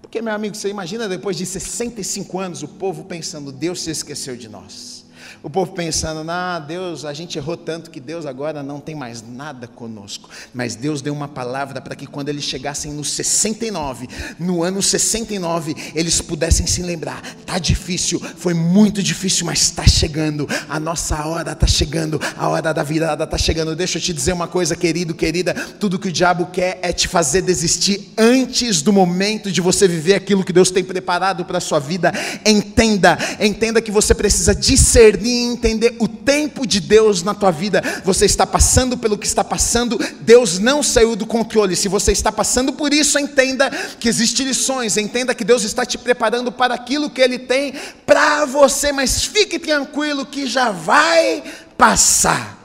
Porque 0.00 0.22
meu 0.22 0.32
amigo, 0.32 0.54
você 0.54 0.68
imagina 0.68 1.08
depois 1.08 1.36
de 1.36 1.44
65 1.44 2.38
anos 2.38 2.62
o 2.62 2.68
povo 2.68 3.04
pensando, 3.04 3.50
Deus 3.50 3.82
se 3.82 3.90
esqueceu 3.90 4.36
de 4.36 4.48
nós 4.48 4.99
O 5.42 5.48
povo 5.48 5.72
pensando, 5.72 6.28
ah, 6.30 6.58
Deus, 6.58 7.06
a 7.06 7.14
gente 7.14 7.38
errou 7.38 7.56
tanto 7.56 7.90
que 7.90 7.98
Deus 7.98 8.26
agora 8.26 8.62
não 8.62 8.78
tem 8.78 8.94
mais 8.94 9.24
nada 9.26 9.66
conosco. 9.66 10.28
Mas 10.52 10.74
Deus 10.74 11.00
deu 11.00 11.14
uma 11.14 11.28
palavra 11.28 11.80
para 11.80 11.96
que 11.96 12.06
quando 12.06 12.28
eles 12.28 12.44
chegassem 12.44 12.92
no 12.92 13.02
69, 13.02 14.06
no 14.38 14.62
ano 14.62 14.82
69, 14.82 15.74
eles 15.94 16.20
pudessem 16.20 16.66
se 16.66 16.82
lembrar: 16.82 17.22
tá 17.46 17.58
difícil, 17.58 18.20
foi 18.36 18.52
muito 18.52 19.02
difícil, 19.02 19.46
mas 19.46 19.62
está 19.62 19.86
chegando. 19.86 20.46
A 20.68 20.78
nossa 20.78 21.24
hora 21.24 21.52
está 21.52 21.66
chegando, 21.66 22.20
a 22.36 22.48
hora 22.48 22.74
da 22.74 22.82
virada 22.82 23.24
está 23.24 23.38
chegando. 23.38 23.74
Deixa 23.74 23.96
eu 23.96 24.02
te 24.02 24.12
dizer 24.12 24.34
uma 24.34 24.46
coisa, 24.46 24.76
querido, 24.76 25.14
querida: 25.14 25.54
tudo 25.54 25.98
que 25.98 26.08
o 26.08 26.12
diabo 26.12 26.46
quer 26.52 26.78
é 26.82 26.92
te 26.92 27.08
fazer 27.08 27.40
desistir 27.40 28.12
antes 28.18 28.82
do 28.82 28.92
momento 28.92 29.50
de 29.50 29.62
você 29.62 29.88
viver 29.88 30.16
aquilo 30.16 30.44
que 30.44 30.52
Deus 30.52 30.70
tem 30.70 30.84
preparado 30.84 31.46
para 31.46 31.56
a 31.56 31.62
sua 31.62 31.78
vida. 31.78 32.12
Entenda, 32.44 33.16
entenda 33.40 33.80
que 33.80 33.90
você 33.90 34.14
precisa 34.14 34.54
discernir 34.54 35.29
entender 35.30 35.96
o 35.98 36.06
tempo 36.06 36.66
de 36.66 36.80
Deus 36.80 37.22
na 37.22 37.34
tua 37.34 37.50
vida. 37.50 37.82
Você 38.04 38.24
está 38.24 38.46
passando 38.46 38.96
pelo 38.96 39.18
que 39.18 39.26
está 39.26 39.42
passando, 39.42 39.98
Deus 40.20 40.58
não 40.58 40.82
saiu 40.82 41.16
do 41.16 41.26
controle. 41.26 41.76
Se 41.76 41.88
você 41.88 42.12
está 42.12 42.30
passando 42.30 42.72
por 42.72 42.92
isso, 42.92 43.18
entenda 43.18 43.70
que 43.70 44.08
existem 44.08 44.46
lições, 44.46 44.96
entenda 44.96 45.34
que 45.34 45.44
Deus 45.44 45.64
está 45.64 45.84
te 45.84 45.98
preparando 45.98 46.52
para 46.52 46.74
aquilo 46.74 47.10
que 47.10 47.20
Ele 47.20 47.38
tem 47.38 47.74
para 48.06 48.44
você, 48.44 48.92
mas 48.92 49.24
fique 49.24 49.58
tranquilo 49.58 50.26
que 50.26 50.46
já 50.46 50.70
vai 50.70 51.42
passar. 51.76 52.58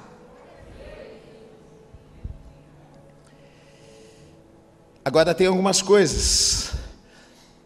Agora 5.03 5.35
tem 5.35 5.45
algumas 5.45 5.81
coisas 5.81 6.74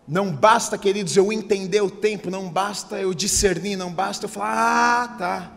não 0.09 0.31
basta, 0.31 0.75
queridos, 0.75 1.15
eu 1.15 1.31
entender 1.31 1.81
o 1.81 1.89
tempo, 1.89 2.31
não 2.31 2.49
basta 2.49 2.99
eu 2.99 3.13
discernir, 3.13 3.75
não 3.75 3.93
basta 3.93 4.25
eu 4.25 4.29
falar, 4.29 5.03
ah, 5.03 5.07
tá. 5.07 5.51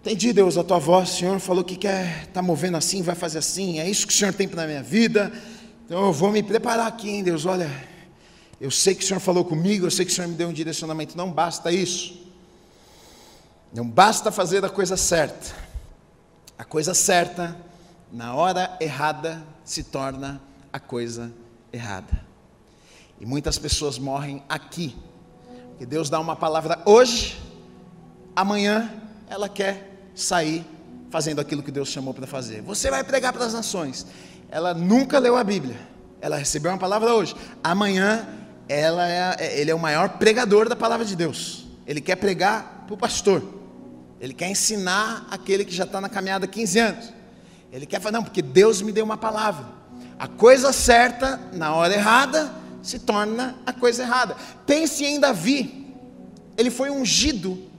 Entendi, 0.00 0.32
Deus, 0.32 0.56
a 0.56 0.64
tua 0.64 0.78
voz, 0.78 1.10
o 1.10 1.16
Senhor 1.18 1.38
falou 1.38 1.62
que 1.62 1.76
quer, 1.76 2.22
está 2.22 2.40
movendo 2.40 2.78
assim, 2.78 3.02
vai 3.02 3.14
fazer 3.14 3.36
assim, 3.36 3.78
é 3.78 3.86
isso 3.86 4.06
que 4.06 4.14
o 4.14 4.16
Senhor 4.16 4.32
tem 4.32 4.48
para 4.48 4.66
minha 4.66 4.82
vida, 4.82 5.30
então 5.84 6.06
eu 6.06 6.12
vou 6.14 6.32
me 6.32 6.42
preparar 6.42 6.86
aqui, 6.86 7.10
hein, 7.10 7.22
Deus, 7.22 7.44
olha, 7.44 7.70
eu 8.58 8.70
sei 8.70 8.94
que 8.94 9.04
o 9.04 9.06
Senhor 9.06 9.20
falou 9.20 9.44
comigo, 9.44 9.84
eu 9.84 9.90
sei 9.90 10.06
que 10.06 10.12
o 10.12 10.14
Senhor 10.14 10.26
me 10.26 10.34
deu 10.34 10.48
um 10.48 10.52
direcionamento, 10.54 11.14
não 11.14 11.30
basta 11.30 11.70
isso, 11.70 12.26
não 13.70 13.86
basta 13.86 14.32
fazer 14.32 14.64
a 14.64 14.70
coisa 14.70 14.96
certa, 14.96 15.54
a 16.56 16.64
coisa 16.64 16.94
certa, 16.94 17.54
na 18.10 18.34
hora 18.34 18.78
errada, 18.80 19.46
se 19.62 19.82
torna 19.84 20.40
a 20.72 20.80
coisa 20.80 21.30
errada. 21.70 22.29
E 23.20 23.26
muitas 23.26 23.58
pessoas 23.58 23.98
morrem 23.98 24.42
aqui. 24.48 24.96
Porque 25.70 25.84
Deus 25.84 26.08
dá 26.08 26.18
uma 26.18 26.34
palavra 26.34 26.80
hoje, 26.84 27.40
amanhã 28.34 28.90
ela 29.28 29.48
quer 29.48 29.90
sair 30.14 30.64
fazendo 31.10 31.40
aquilo 31.40 31.62
que 31.62 31.70
Deus 31.70 31.88
chamou 31.88 32.14
para 32.14 32.26
fazer. 32.26 32.62
Você 32.62 32.90
vai 32.90 33.04
pregar 33.04 33.32
para 33.32 33.44
as 33.44 33.52
nações. 33.52 34.06
Ela 34.48 34.72
nunca 34.72 35.18
leu 35.18 35.36
a 35.36 35.44
Bíblia. 35.44 35.76
Ela 36.20 36.36
recebeu 36.36 36.70
uma 36.72 36.78
palavra 36.78 37.14
hoje. 37.14 37.34
Amanhã 37.62 38.26
ela 38.68 39.08
é, 39.08 39.36
é 39.38 39.60
ele 39.60 39.70
é 39.70 39.74
o 39.74 39.78
maior 39.78 40.10
pregador 40.10 40.68
da 40.68 40.76
palavra 40.76 41.04
de 41.04 41.16
Deus. 41.16 41.66
Ele 41.86 42.00
quer 42.00 42.16
pregar 42.16 42.84
para 42.86 42.94
o 42.94 42.96
pastor. 42.96 43.42
Ele 44.20 44.34
quer 44.34 44.48
ensinar 44.48 45.26
aquele 45.30 45.64
que 45.64 45.74
já 45.74 45.84
está 45.84 46.00
na 46.00 46.08
caminhada 46.08 46.44
há 46.44 46.48
15 46.48 46.78
anos. 46.78 47.12
Ele 47.72 47.86
quer 47.86 48.00
falar, 48.00 48.12
não, 48.12 48.24
porque 48.24 48.42
Deus 48.42 48.82
me 48.82 48.92
deu 48.92 49.04
uma 49.04 49.16
palavra. 49.16 49.64
A 50.18 50.28
coisa 50.28 50.72
certa, 50.72 51.40
na 51.52 51.74
hora 51.74 51.94
errada, 51.94 52.52
se 52.82 52.98
torna 52.98 53.56
a 53.64 53.72
coisa 53.72 54.02
errada. 54.02 54.36
Pense 54.66 55.04
em 55.04 55.20
Davi, 55.20 55.94
ele 56.56 56.70
foi 56.70 56.90
ungido. 56.90 57.70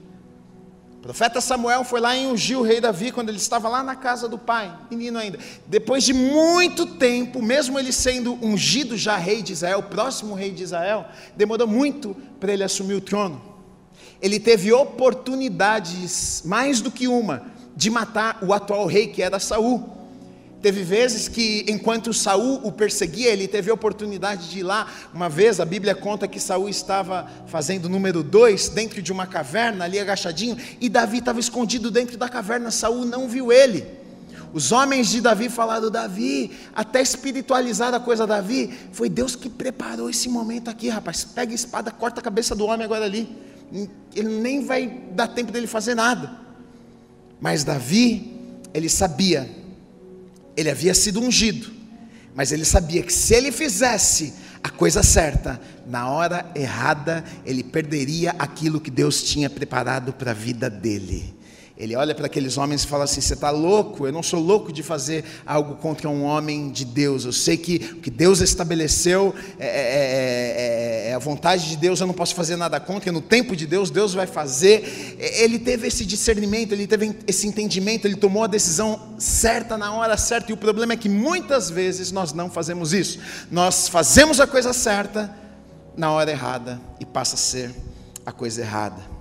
O 0.98 1.02
profeta 1.02 1.40
Samuel 1.40 1.82
foi 1.82 2.00
lá 2.00 2.16
e 2.16 2.26
ungiu 2.26 2.60
o 2.60 2.62
rei 2.62 2.80
Davi 2.80 3.10
quando 3.10 3.28
ele 3.28 3.38
estava 3.38 3.68
lá 3.68 3.82
na 3.82 3.96
casa 3.96 4.28
do 4.28 4.38
pai, 4.38 4.72
menino 4.88 5.18
ainda. 5.18 5.38
Depois 5.66 6.04
de 6.04 6.12
muito 6.12 6.86
tempo, 6.86 7.42
mesmo 7.42 7.78
ele 7.78 7.92
sendo 7.92 8.34
ungido 8.40 8.96
já 8.96 9.16
rei 9.16 9.42
de 9.42 9.52
Israel, 9.52 9.82
próximo 9.82 10.34
rei 10.34 10.52
de 10.52 10.62
Israel, 10.62 11.06
demorou 11.36 11.66
muito 11.66 12.16
para 12.38 12.52
ele 12.52 12.62
assumir 12.62 12.94
o 12.94 13.00
trono. 13.00 13.42
Ele 14.20 14.38
teve 14.38 14.72
oportunidades, 14.72 16.42
mais 16.44 16.80
do 16.80 16.88
que 16.90 17.08
uma, 17.08 17.50
de 17.74 17.90
matar 17.90 18.38
o 18.40 18.52
atual 18.52 18.86
rei 18.86 19.08
que 19.08 19.20
era 19.20 19.40
Saul. 19.40 20.01
Teve 20.62 20.84
vezes 20.84 21.26
que, 21.26 21.66
enquanto 21.68 22.14
Saul 22.14 22.60
o 22.62 22.70
perseguia, 22.70 23.30
ele 23.30 23.48
teve 23.48 23.68
a 23.68 23.74
oportunidade 23.74 24.48
de 24.48 24.60
ir 24.60 24.62
lá. 24.62 24.86
Uma 25.12 25.28
vez 25.28 25.58
a 25.58 25.64
Bíblia 25.64 25.92
conta 25.92 26.28
que 26.28 26.38
Saul 26.38 26.68
estava 26.68 27.28
fazendo 27.48 27.88
número 27.88 28.22
dois 28.22 28.68
dentro 28.68 29.02
de 29.02 29.10
uma 29.10 29.26
caverna, 29.26 29.84
ali 29.84 29.98
agachadinho, 29.98 30.56
e 30.80 30.88
Davi 30.88 31.18
estava 31.18 31.40
escondido 31.40 31.90
dentro 31.90 32.16
da 32.16 32.28
caverna. 32.28 32.70
Saul 32.70 33.04
não 33.04 33.28
viu 33.28 33.52
ele. 33.52 33.84
Os 34.52 34.70
homens 34.70 35.08
de 35.08 35.20
Davi 35.20 35.48
falaram, 35.48 35.90
Davi, 35.90 36.52
até 36.72 37.02
espiritualizar 37.02 37.92
a 37.92 37.98
coisa, 37.98 38.24
Davi, 38.24 38.72
foi 38.92 39.08
Deus 39.08 39.34
que 39.34 39.48
preparou 39.48 40.08
esse 40.08 40.28
momento 40.28 40.70
aqui, 40.70 40.88
rapaz. 40.88 41.24
Pega 41.24 41.50
a 41.50 41.54
espada, 41.56 41.90
corta 41.90 42.20
a 42.20 42.22
cabeça 42.22 42.54
do 42.54 42.66
homem 42.66 42.84
agora 42.84 43.04
ali. 43.04 43.28
Ele 44.14 44.28
nem 44.28 44.64
vai 44.64 44.86
dar 45.10 45.26
tempo 45.26 45.50
dele 45.50 45.66
fazer 45.66 45.96
nada. 45.96 46.38
Mas 47.40 47.64
Davi, 47.64 48.32
ele 48.72 48.88
sabia 48.88 49.61
ele 50.56 50.70
havia 50.70 50.94
sido 50.94 51.20
ungido, 51.20 51.70
mas 52.34 52.52
ele 52.52 52.64
sabia 52.64 53.02
que 53.02 53.12
se 53.12 53.34
ele 53.34 53.52
fizesse 53.52 54.34
a 54.62 54.70
coisa 54.70 55.02
certa, 55.02 55.60
na 55.86 56.08
hora 56.08 56.50
errada, 56.54 57.24
ele 57.44 57.64
perderia 57.64 58.34
aquilo 58.38 58.80
que 58.80 58.90
Deus 58.90 59.22
tinha 59.22 59.50
preparado 59.50 60.12
para 60.12 60.30
a 60.30 60.34
vida 60.34 60.70
dele. 60.70 61.34
Ele 61.82 61.96
olha 61.96 62.14
para 62.14 62.26
aqueles 62.26 62.56
homens 62.56 62.84
e 62.84 62.86
fala 62.86 63.02
assim: 63.02 63.20
Você 63.20 63.34
está 63.34 63.50
louco? 63.50 64.06
Eu 64.06 64.12
não 64.12 64.22
sou 64.22 64.38
louco 64.38 64.72
de 64.72 64.84
fazer 64.84 65.24
algo 65.44 65.74
contra 65.74 66.08
um 66.08 66.22
homem 66.22 66.70
de 66.70 66.84
Deus. 66.84 67.24
Eu 67.24 67.32
sei 67.32 67.56
que 67.56 67.94
o 67.94 67.96
que 67.96 68.08
Deus 68.08 68.40
estabeleceu 68.40 69.34
é, 69.58 69.66
é, 69.66 71.08
é, 71.08 71.10
é, 71.10 71.14
a 71.14 71.18
vontade 71.18 71.68
de 71.68 71.76
Deus, 71.76 71.98
eu 71.98 72.06
não 72.06 72.14
posso 72.14 72.36
fazer 72.36 72.54
nada 72.54 72.78
contra. 72.78 73.10
No 73.10 73.20
tempo 73.20 73.56
de 73.56 73.66
Deus, 73.66 73.90
Deus 73.90 74.14
vai 74.14 74.28
fazer. 74.28 75.16
Ele 75.18 75.58
teve 75.58 75.88
esse 75.88 76.06
discernimento, 76.06 76.70
ele 76.70 76.86
teve 76.86 77.18
esse 77.26 77.48
entendimento, 77.48 78.06
ele 78.06 78.14
tomou 78.14 78.44
a 78.44 78.46
decisão 78.46 79.16
certa 79.18 79.76
na 79.76 79.92
hora 79.92 80.16
certa. 80.16 80.52
E 80.52 80.54
o 80.54 80.56
problema 80.56 80.92
é 80.92 80.96
que 80.96 81.08
muitas 81.08 81.68
vezes 81.68 82.12
nós 82.12 82.32
não 82.32 82.48
fazemos 82.48 82.92
isso. 82.92 83.18
Nós 83.50 83.88
fazemos 83.88 84.38
a 84.38 84.46
coisa 84.46 84.72
certa 84.72 85.34
na 85.96 86.12
hora 86.12 86.30
errada 86.30 86.80
e 87.00 87.04
passa 87.04 87.34
a 87.34 87.38
ser 87.38 87.74
a 88.24 88.30
coisa 88.30 88.60
errada. 88.60 89.11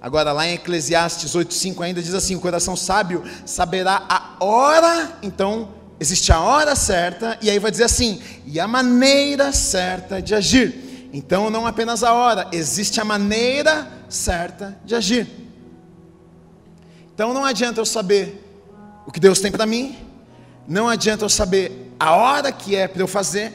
Agora, 0.00 0.32
lá 0.32 0.46
em 0.46 0.54
Eclesiastes 0.54 1.32
8,5 1.32 1.84
ainda 1.84 2.02
diz 2.02 2.14
assim: 2.14 2.34
o 2.34 2.40
coração 2.40 2.74
sábio 2.74 3.22
saberá 3.44 4.02
a 4.08 4.44
hora, 4.44 5.18
então 5.22 5.68
existe 6.00 6.32
a 6.32 6.40
hora 6.40 6.74
certa, 6.74 7.36
e 7.42 7.50
aí 7.50 7.58
vai 7.58 7.70
dizer 7.70 7.84
assim, 7.84 8.22
e 8.46 8.58
a 8.58 8.66
maneira 8.66 9.52
certa 9.52 10.22
de 10.22 10.34
agir. 10.34 11.10
Então, 11.12 11.50
não 11.50 11.66
apenas 11.66 12.02
a 12.02 12.14
hora, 12.14 12.48
existe 12.52 13.00
a 13.00 13.04
maneira 13.04 13.86
certa 14.08 14.78
de 14.84 14.94
agir. 14.94 15.28
Então, 17.12 17.34
não 17.34 17.44
adianta 17.44 17.80
eu 17.80 17.84
saber 17.84 18.42
o 19.06 19.12
que 19.12 19.20
Deus 19.20 19.40
tem 19.40 19.52
para 19.52 19.66
mim, 19.66 19.98
não 20.66 20.88
adianta 20.88 21.24
eu 21.24 21.28
saber 21.28 21.92
a 21.98 22.14
hora 22.14 22.50
que 22.50 22.74
é 22.74 22.88
para 22.88 23.02
eu 23.02 23.08
fazer, 23.08 23.52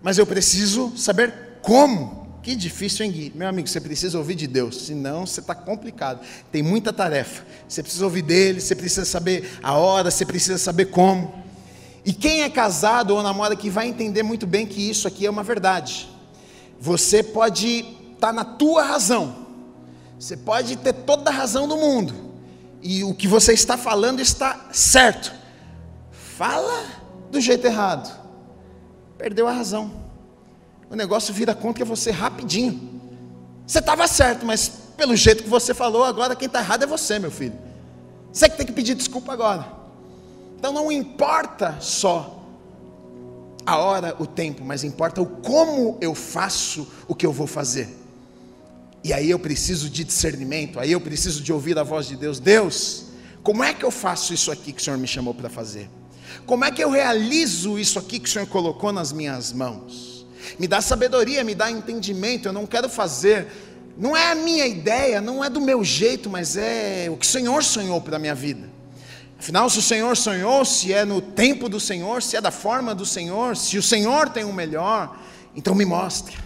mas 0.00 0.16
eu 0.16 0.26
preciso 0.26 0.92
saber 0.96 1.58
como. 1.60 2.19
Que 2.42 2.56
difícil, 2.56 3.04
hein, 3.04 3.12
Gui? 3.12 3.32
Meu 3.34 3.48
amigo, 3.48 3.68
você 3.68 3.80
precisa 3.80 4.16
ouvir 4.16 4.34
de 4.34 4.46
Deus, 4.46 4.86
senão 4.86 5.26
você 5.26 5.40
está 5.40 5.54
complicado. 5.54 6.20
Tem 6.50 6.62
muita 6.62 6.90
tarefa. 6.90 7.44
Você 7.68 7.82
precisa 7.82 8.04
ouvir 8.04 8.22
dele, 8.22 8.60
você 8.60 8.74
precisa 8.74 9.04
saber 9.04 9.58
a 9.62 9.74
hora, 9.74 10.10
você 10.10 10.24
precisa 10.24 10.56
saber 10.56 10.86
como. 10.86 11.34
E 12.02 12.14
quem 12.14 12.42
é 12.42 12.48
casado 12.48 13.14
ou 13.14 13.22
namora 13.22 13.54
que 13.54 13.68
vai 13.68 13.88
entender 13.88 14.22
muito 14.22 14.46
bem 14.46 14.66
que 14.66 14.88
isso 14.88 15.06
aqui 15.06 15.26
é 15.26 15.30
uma 15.30 15.42
verdade. 15.42 16.08
Você 16.80 17.22
pode 17.22 17.80
estar 18.14 18.28
tá 18.28 18.32
na 18.32 18.44
tua 18.44 18.84
razão, 18.84 19.46
você 20.18 20.34
pode 20.34 20.76
ter 20.76 20.94
toda 20.94 21.30
a 21.30 21.34
razão 21.34 21.68
do 21.68 21.76
mundo, 21.76 22.14
e 22.80 23.04
o 23.04 23.14
que 23.14 23.28
você 23.28 23.52
está 23.52 23.76
falando 23.76 24.20
está 24.20 24.68
certo. 24.72 25.30
Fala 26.10 26.86
do 27.30 27.38
jeito 27.38 27.66
errado, 27.66 28.18
perdeu 29.18 29.46
a 29.46 29.52
razão 29.52 29.99
o 30.90 30.96
negócio 30.96 31.32
vira 31.32 31.54
contra 31.54 31.84
você 31.84 32.10
rapidinho. 32.10 33.00
Você 33.64 33.78
estava 33.78 34.08
certo, 34.08 34.44
mas 34.44 34.68
pelo 34.96 35.14
jeito 35.14 35.44
que 35.44 35.48
você 35.48 35.72
falou, 35.72 36.02
agora 36.02 36.34
quem 36.34 36.46
está 36.46 36.58
errado 36.58 36.82
é 36.82 36.86
você, 36.86 37.18
meu 37.20 37.30
filho. 37.30 37.56
Você 38.32 38.48
que 38.48 38.56
tem 38.56 38.66
que 38.66 38.72
pedir 38.72 38.96
desculpa 38.96 39.32
agora. 39.32 39.66
Então 40.58 40.72
não 40.72 40.90
importa 40.90 41.76
só 41.80 42.44
a 43.64 43.78
hora, 43.78 44.16
o 44.18 44.26
tempo, 44.26 44.64
mas 44.64 44.82
importa 44.82 45.22
o 45.22 45.26
como 45.26 45.96
eu 46.00 46.12
faço 46.12 46.88
o 47.06 47.14
que 47.14 47.24
eu 47.24 47.32
vou 47.32 47.46
fazer. 47.46 47.96
E 49.04 49.12
aí 49.12 49.30
eu 49.30 49.38
preciso 49.38 49.88
de 49.88 50.02
discernimento, 50.02 50.80
aí 50.80 50.90
eu 50.90 51.00
preciso 51.00 51.40
de 51.40 51.52
ouvir 51.52 51.78
a 51.78 51.84
voz 51.84 52.06
de 52.06 52.16
Deus. 52.16 52.40
Deus, 52.40 53.06
como 53.44 53.62
é 53.62 53.72
que 53.72 53.84
eu 53.84 53.92
faço 53.92 54.34
isso 54.34 54.50
aqui 54.50 54.72
que 54.72 54.82
o 54.82 54.84
Senhor 54.84 54.98
me 54.98 55.06
chamou 55.06 55.32
para 55.32 55.48
fazer? 55.48 55.88
Como 56.44 56.64
é 56.64 56.70
que 56.72 56.82
eu 56.82 56.90
realizo 56.90 57.78
isso 57.78 57.98
aqui 57.98 58.18
que 58.18 58.28
o 58.28 58.32
Senhor 58.32 58.46
colocou 58.48 58.92
nas 58.92 59.12
minhas 59.12 59.52
mãos? 59.52 60.09
Me 60.58 60.66
dá 60.66 60.80
sabedoria, 60.80 61.44
me 61.44 61.54
dá 61.54 61.70
entendimento. 61.70 62.48
Eu 62.48 62.52
não 62.52 62.66
quero 62.66 62.88
fazer 62.88 63.46
Não 63.96 64.16
é 64.16 64.32
a 64.32 64.34
minha 64.34 64.66
ideia, 64.66 65.20
não 65.20 65.44
é 65.44 65.50
do 65.50 65.60
meu 65.60 65.84
jeito, 65.84 66.30
mas 66.30 66.56
é 66.56 67.08
o 67.10 67.16
que 67.16 67.26
o 67.26 67.28
Senhor 67.28 67.62
sonhou 67.62 68.00
para 68.00 68.16
a 68.16 68.18
minha 68.18 68.34
vida. 68.34 68.68
Afinal, 69.38 69.68
se 69.70 69.78
o 69.78 69.82
Senhor 69.82 70.16
sonhou, 70.16 70.64
se 70.64 70.92
é 70.92 71.04
no 71.04 71.20
tempo 71.20 71.68
do 71.68 71.80
Senhor, 71.80 72.22
se 72.22 72.36
é 72.36 72.40
da 72.40 72.50
forma 72.50 72.94
do 72.94 73.06
Senhor, 73.06 73.56
se 73.56 73.78
o 73.78 73.82
Senhor 73.82 74.28
tem 74.28 74.44
o 74.44 74.52
melhor, 74.52 75.18
então 75.56 75.74
me 75.74 75.84
mostre. 75.84 76.36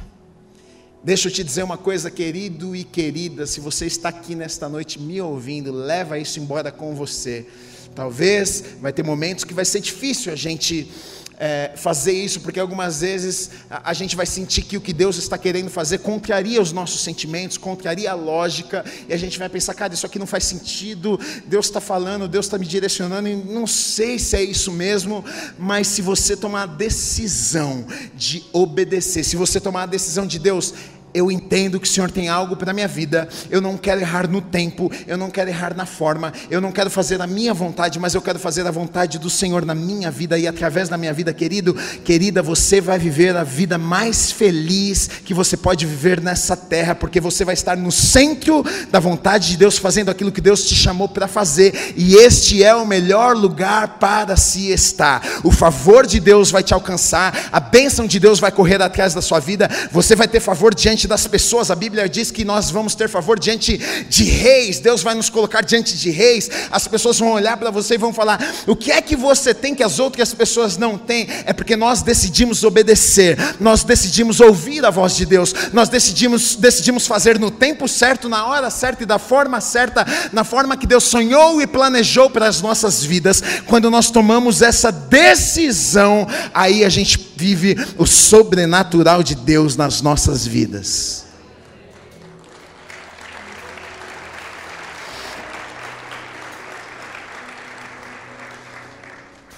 Deixa 1.02 1.28
eu 1.28 1.32
te 1.32 1.44
dizer 1.44 1.62
uma 1.62 1.76
coisa, 1.76 2.10
querido 2.10 2.74
e 2.74 2.82
querida, 2.82 3.46
se 3.46 3.60
você 3.60 3.86
está 3.86 4.08
aqui 4.08 4.34
nesta 4.34 4.68
noite 4.68 4.98
me 4.98 5.20
ouvindo, 5.20 5.70
leva 5.72 6.18
isso 6.18 6.40
embora 6.40 6.72
com 6.72 6.94
você. 6.94 7.46
Talvez 7.94 8.64
vai 8.80 8.92
ter 8.92 9.04
momentos 9.04 9.44
que 9.44 9.52
vai 9.52 9.64
ser 9.64 9.80
difícil 9.80 10.32
a 10.32 10.36
gente 10.36 10.90
é, 11.38 11.72
fazer 11.76 12.12
isso, 12.12 12.40
porque 12.40 12.60
algumas 12.60 13.00
vezes 13.00 13.50
a, 13.68 13.90
a, 13.90 13.92
gente 13.92 14.14
vai 14.14 14.26
sentir 14.26 14.62
que 14.62 14.76
o 14.76 14.80
que 14.80 14.92
Deus 14.92 15.16
está 15.16 15.36
querendo 15.36 15.70
fazer 15.70 15.98
contraria 15.98 16.60
os 16.60 16.72
nossos 16.72 17.00
sentimentos, 17.00 17.56
contraria 17.56 18.10
a 18.10 18.14
lógica, 18.14 18.84
e 19.08 19.12
a 19.12 19.16
gente 19.16 19.38
vai 19.38 19.48
pensar, 19.48 19.74
cara, 19.74 19.94
isso 19.94 20.06
aqui 20.06 20.18
não 20.18 20.26
faz 20.26 20.44
sentido, 20.44 21.18
Deus 21.46 21.66
está 21.66 21.80
falando, 21.80 22.28
Deus 22.28 22.46
está 22.46 22.58
me 22.58 22.66
direcionando, 22.66 23.28
e 23.28 23.36
não 23.36 23.66
sei 23.66 24.18
se 24.18 24.36
é 24.36 24.42
isso 24.42 24.70
mesmo, 24.70 25.24
mas 25.58 25.88
se 25.88 26.02
você 26.02 26.36
tomar 26.36 26.62
a 26.62 26.66
decisão 26.66 27.86
de 28.14 28.44
obedecer, 28.52 29.24
se 29.24 29.36
você 29.36 29.60
tomar 29.60 29.82
a 29.82 29.86
decisão 29.86 30.26
de 30.26 30.38
Deus, 30.38 30.74
eu 31.14 31.30
entendo 31.30 31.78
que 31.78 31.86
o 31.86 31.90
Senhor 31.90 32.10
tem 32.10 32.28
algo 32.28 32.56
para 32.56 32.72
a 32.72 32.74
minha 32.74 32.88
vida, 32.88 33.28
eu 33.48 33.60
não 33.60 33.76
quero 33.76 34.00
errar 34.00 34.28
no 34.28 34.40
tempo, 34.40 34.90
eu 35.06 35.16
não 35.16 35.30
quero 35.30 35.48
errar 35.48 35.74
na 35.74 35.86
forma, 35.86 36.32
eu 36.50 36.60
não 36.60 36.72
quero 36.72 36.90
fazer 36.90 37.22
a 37.22 37.26
minha 37.26 37.54
vontade, 37.54 38.00
mas 38.00 38.14
eu 38.14 38.20
quero 38.20 38.38
fazer 38.38 38.66
a 38.66 38.70
vontade 38.72 39.16
do 39.16 39.30
Senhor 39.30 39.64
na 39.64 39.76
minha 39.76 40.10
vida. 40.10 40.36
E 40.36 40.48
através 40.48 40.88
da 40.88 40.98
minha 40.98 41.12
vida, 41.12 41.32
querido, 41.32 41.74
querida, 42.04 42.42
você 42.42 42.80
vai 42.80 42.98
viver 42.98 43.36
a 43.36 43.44
vida 43.44 43.78
mais 43.78 44.32
feliz 44.32 45.08
que 45.24 45.32
você 45.32 45.56
pode 45.56 45.86
viver 45.86 46.20
nessa 46.20 46.56
terra, 46.56 46.96
porque 46.96 47.20
você 47.20 47.44
vai 47.44 47.54
estar 47.54 47.76
no 47.76 47.92
centro 47.92 48.64
da 48.90 48.98
vontade 48.98 49.50
de 49.50 49.56
Deus, 49.56 49.78
fazendo 49.78 50.10
aquilo 50.10 50.32
que 50.32 50.40
Deus 50.40 50.64
te 50.64 50.74
chamou 50.74 51.08
para 51.08 51.28
fazer, 51.28 51.94
e 51.96 52.16
este 52.16 52.64
é 52.64 52.74
o 52.74 52.84
melhor 52.84 53.36
lugar 53.36 53.98
para 54.00 54.36
se 54.36 54.72
estar. 54.72 55.22
O 55.44 55.52
favor 55.52 56.06
de 56.06 56.18
Deus 56.18 56.50
vai 56.50 56.64
te 56.64 56.74
alcançar, 56.74 57.50
a 57.52 57.60
bênção 57.60 58.04
de 58.04 58.18
Deus 58.18 58.40
vai 58.40 58.50
correr 58.50 58.82
atrás 58.82 59.14
da 59.14 59.22
sua 59.22 59.38
vida, 59.38 59.70
você 59.92 60.16
vai 60.16 60.26
ter 60.26 60.40
favor 60.40 60.74
diante 60.74 61.03
diante 61.04 61.08
das 61.08 61.26
pessoas. 61.26 61.70
A 61.70 61.74
Bíblia 61.74 62.08
diz 62.08 62.30
que 62.30 62.44
nós 62.44 62.70
vamos 62.70 62.94
ter 62.94 63.08
favor 63.08 63.38
diante 63.38 63.78
de 64.08 64.24
reis. 64.24 64.78
Deus 64.78 65.02
vai 65.02 65.14
nos 65.14 65.28
colocar 65.28 65.62
diante 65.62 65.96
de 65.96 66.10
reis. 66.10 66.50
As 66.70 66.88
pessoas 66.88 67.18
vão 67.18 67.32
olhar 67.32 67.56
para 67.56 67.70
você 67.70 67.94
e 67.94 67.98
vão 67.98 68.12
falar: 68.12 68.40
"O 68.66 68.74
que 68.74 68.90
é 68.90 69.00
que 69.00 69.16
você 69.16 69.54
tem 69.54 69.74
que 69.74 69.82
as 69.82 69.98
outras 69.98 70.34
pessoas 70.34 70.76
não 70.76 70.98
têm?" 70.98 71.28
É 71.44 71.52
porque 71.52 71.76
nós 71.76 72.02
decidimos 72.02 72.64
obedecer. 72.64 73.38
Nós 73.60 73.84
decidimos 73.84 74.40
ouvir 74.40 74.84
a 74.84 74.90
voz 74.90 75.14
de 75.16 75.26
Deus. 75.26 75.54
Nós 75.72 75.88
decidimos 75.88 76.56
decidimos 76.56 77.06
fazer 77.06 77.38
no 77.38 77.50
tempo 77.50 77.86
certo, 77.86 78.28
na 78.28 78.46
hora 78.46 78.70
certa 78.70 79.02
e 79.02 79.06
da 79.06 79.18
forma 79.18 79.60
certa, 79.60 80.06
na 80.32 80.44
forma 80.44 80.76
que 80.76 80.86
Deus 80.86 81.04
sonhou 81.04 81.60
e 81.60 81.66
planejou 81.66 82.30
para 82.30 82.48
as 82.48 82.62
nossas 82.62 83.04
vidas. 83.04 83.42
Quando 83.66 83.90
nós 83.90 84.10
tomamos 84.10 84.62
essa 84.62 84.90
decisão, 84.90 86.26
aí 86.52 86.84
a 86.84 86.88
gente 86.88 87.34
vive 87.36 87.76
o 87.98 88.06
sobrenatural 88.06 89.22
de 89.22 89.34
Deus 89.34 89.76
nas 89.76 90.00
nossas 90.00 90.46
vidas. 90.46 90.93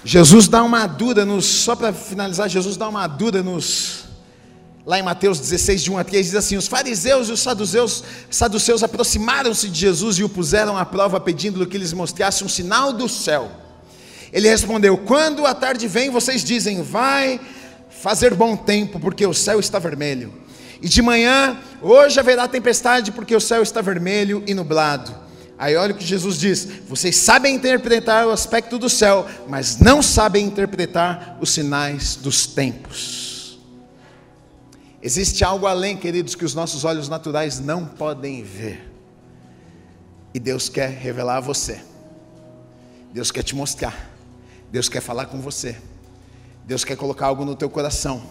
Jesus 0.07 0.47
dá 0.47 0.63
uma 0.63 0.87
dura 0.87 1.25
nos, 1.25 1.45
só 1.45 1.75
para 1.75 1.91
finalizar, 1.91 2.47
Jesus 2.47 2.77
dá 2.77 2.87
uma 2.87 3.05
dura 3.07 3.43
nos, 3.43 4.05
lá 4.85 4.97
em 4.97 5.03
Mateus 5.03 5.37
16, 5.37 5.83
de 5.83 5.91
1 5.91 5.97
a 5.97 6.03
3, 6.05 6.25
diz 6.27 6.35
assim: 6.35 6.55
Os 6.55 6.65
fariseus 6.65 7.27
e 7.27 7.33
os 7.33 7.41
saduceus, 7.41 8.05
saduceus 8.29 8.83
aproximaram-se 8.83 9.67
de 9.67 9.77
Jesus 9.77 10.17
e 10.17 10.23
o 10.23 10.29
puseram 10.29 10.77
à 10.77 10.85
prova, 10.85 11.19
pedindo-lhe 11.19 11.65
que 11.65 11.77
lhes 11.77 11.91
mostrasse 11.91 12.41
um 12.41 12.47
sinal 12.47 12.93
do 12.93 13.09
céu. 13.09 13.51
Ele 14.31 14.47
respondeu: 14.47 14.97
Quando 14.97 15.45
a 15.45 15.53
tarde 15.53 15.89
vem, 15.89 16.09
vocês 16.09 16.41
dizem, 16.41 16.81
vai 16.81 17.37
fazer 17.89 18.33
bom 18.33 18.55
tempo, 18.55 19.01
porque 19.01 19.27
o 19.27 19.33
céu 19.33 19.59
está 19.59 19.77
vermelho. 19.77 20.33
E 20.81 20.87
de 20.87 21.01
manhã, 21.01 21.57
hoje 21.81 22.19
haverá 22.19 22.47
tempestade, 22.47 23.11
porque 23.11 23.35
o 23.35 23.41
céu 23.41 23.63
está 23.63 23.81
vermelho 23.81 24.43
e 24.45 24.53
nublado. 24.53 25.13
Aí 25.57 25.75
olha 25.75 25.93
o 25.93 25.97
que 25.97 26.05
Jesus 26.05 26.37
diz: 26.37 26.65
vocês 26.87 27.15
sabem 27.15 27.55
interpretar 27.55 28.27
o 28.27 28.31
aspecto 28.31 28.77
do 28.77 28.89
céu, 28.89 29.25
mas 29.47 29.79
não 29.79 30.01
sabem 30.01 30.45
interpretar 30.45 31.37
os 31.41 31.49
sinais 31.49 32.15
dos 32.15 32.45
tempos. 32.45 33.59
Existe 35.01 35.43
algo 35.43 35.65
além, 35.65 35.95
queridos, 35.95 36.35
que 36.35 36.45
os 36.45 36.53
nossos 36.53 36.83
olhos 36.83 37.07
naturais 37.07 37.59
não 37.59 37.85
podem 37.85 38.43
ver. 38.43 38.91
E 40.33 40.39
Deus 40.39 40.69
quer 40.69 40.89
revelar 40.89 41.37
a 41.37 41.41
você. 41.41 41.81
Deus 43.13 43.31
quer 43.31 43.43
te 43.43 43.55
mostrar. 43.55 44.11
Deus 44.71 44.89
quer 44.89 45.01
falar 45.01 45.25
com 45.25 45.39
você. 45.39 45.77
Deus 46.65 46.83
quer 46.83 46.97
colocar 46.97 47.27
algo 47.27 47.45
no 47.45 47.55
teu 47.55 47.69
coração, 47.69 48.21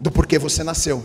do 0.00 0.10
porquê 0.10 0.38
você 0.38 0.62
nasceu, 0.62 1.02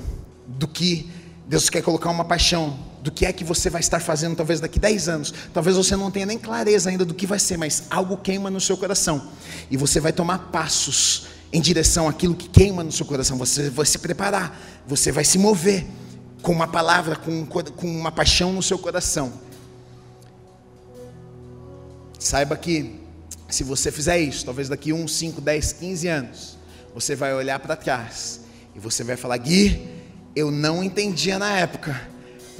do 0.47 0.67
que 0.67 1.09
Deus 1.47 1.69
quer 1.69 1.81
colocar 1.81 2.09
uma 2.09 2.25
paixão, 2.25 2.77
do 3.01 3.11
que 3.11 3.25
é 3.25 3.33
que 3.33 3.43
você 3.43 3.69
vai 3.69 3.81
estar 3.81 3.99
fazendo 3.99 4.35
talvez 4.35 4.59
daqui 4.59 4.79
10 4.79 5.09
anos. 5.09 5.33
Talvez 5.53 5.75
você 5.75 5.95
não 5.95 6.11
tenha 6.11 6.25
nem 6.25 6.37
clareza 6.37 6.89
ainda 6.89 7.03
do 7.03 7.13
que 7.13 7.25
vai 7.25 7.39
ser, 7.39 7.57
mas 7.57 7.83
algo 7.89 8.15
queima 8.17 8.49
no 8.49 8.61
seu 8.61 8.77
coração. 8.77 9.29
E 9.69 9.75
você 9.75 9.99
vai 9.99 10.13
tomar 10.13 10.51
passos 10.51 11.27
em 11.51 11.59
direção 11.59 12.07
àquilo 12.07 12.35
que 12.35 12.47
queima 12.47 12.83
no 12.83 12.91
seu 12.91 13.05
coração. 13.05 13.37
Você 13.37 13.69
vai 13.69 13.85
se 13.85 13.97
preparar, 13.97 14.57
você 14.87 15.11
vai 15.11 15.25
se 15.25 15.37
mover 15.37 15.85
com 16.41 16.51
uma 16.51 16.67
palavra, 16.67 17.15
com, 17.15 17.45
com 17.45 17.87
uma 17.87 18.11
paixão 18.11 18.53
no 18.53 18.63
seu 18.63 18.77
coração. 18.77 19.33
Saiba 22.19 22.55
que 22.55 22.99
se 23.49 23.63
você 23.63 23.91
fizer 23.91 24.19
isso, 24.19 24.45
talvez 24.45 24.69
daqui 24.69 24.93
1, 24.93 25.07
5, 25.07 25.41
10, 25.41 25.73
15 25.73 26.07
anos, 26.07 26.57
você 26.93 27.15
vai 27.15 27.33
olhar 27.33 27.59
para 27.59 27.75
trás 27.75 28.41
e 28.75 28.79
você 28.79 29.03
vai 29.03 29.17
falar: 29.17 29.37
Gui, 29.37 29.81
eu 30.35 30.51
não 30.51 30.83
entendia 30.83 31.37
na 31.37 31.57
época, 31.57 32.09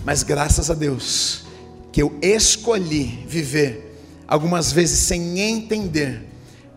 mas 0.04 0.24
graças 0.24 0.70
a 0.70 0.74
Deus 0.74 1.46
que 1.92 2.02
eu 2.02 2.18
escolhi 2.22 3.26
viver, 3.28 3.98
algumas 4.28 4.72
vezes 4.72 5.00
sem 5.00 5.40
entender, 5.40 6.26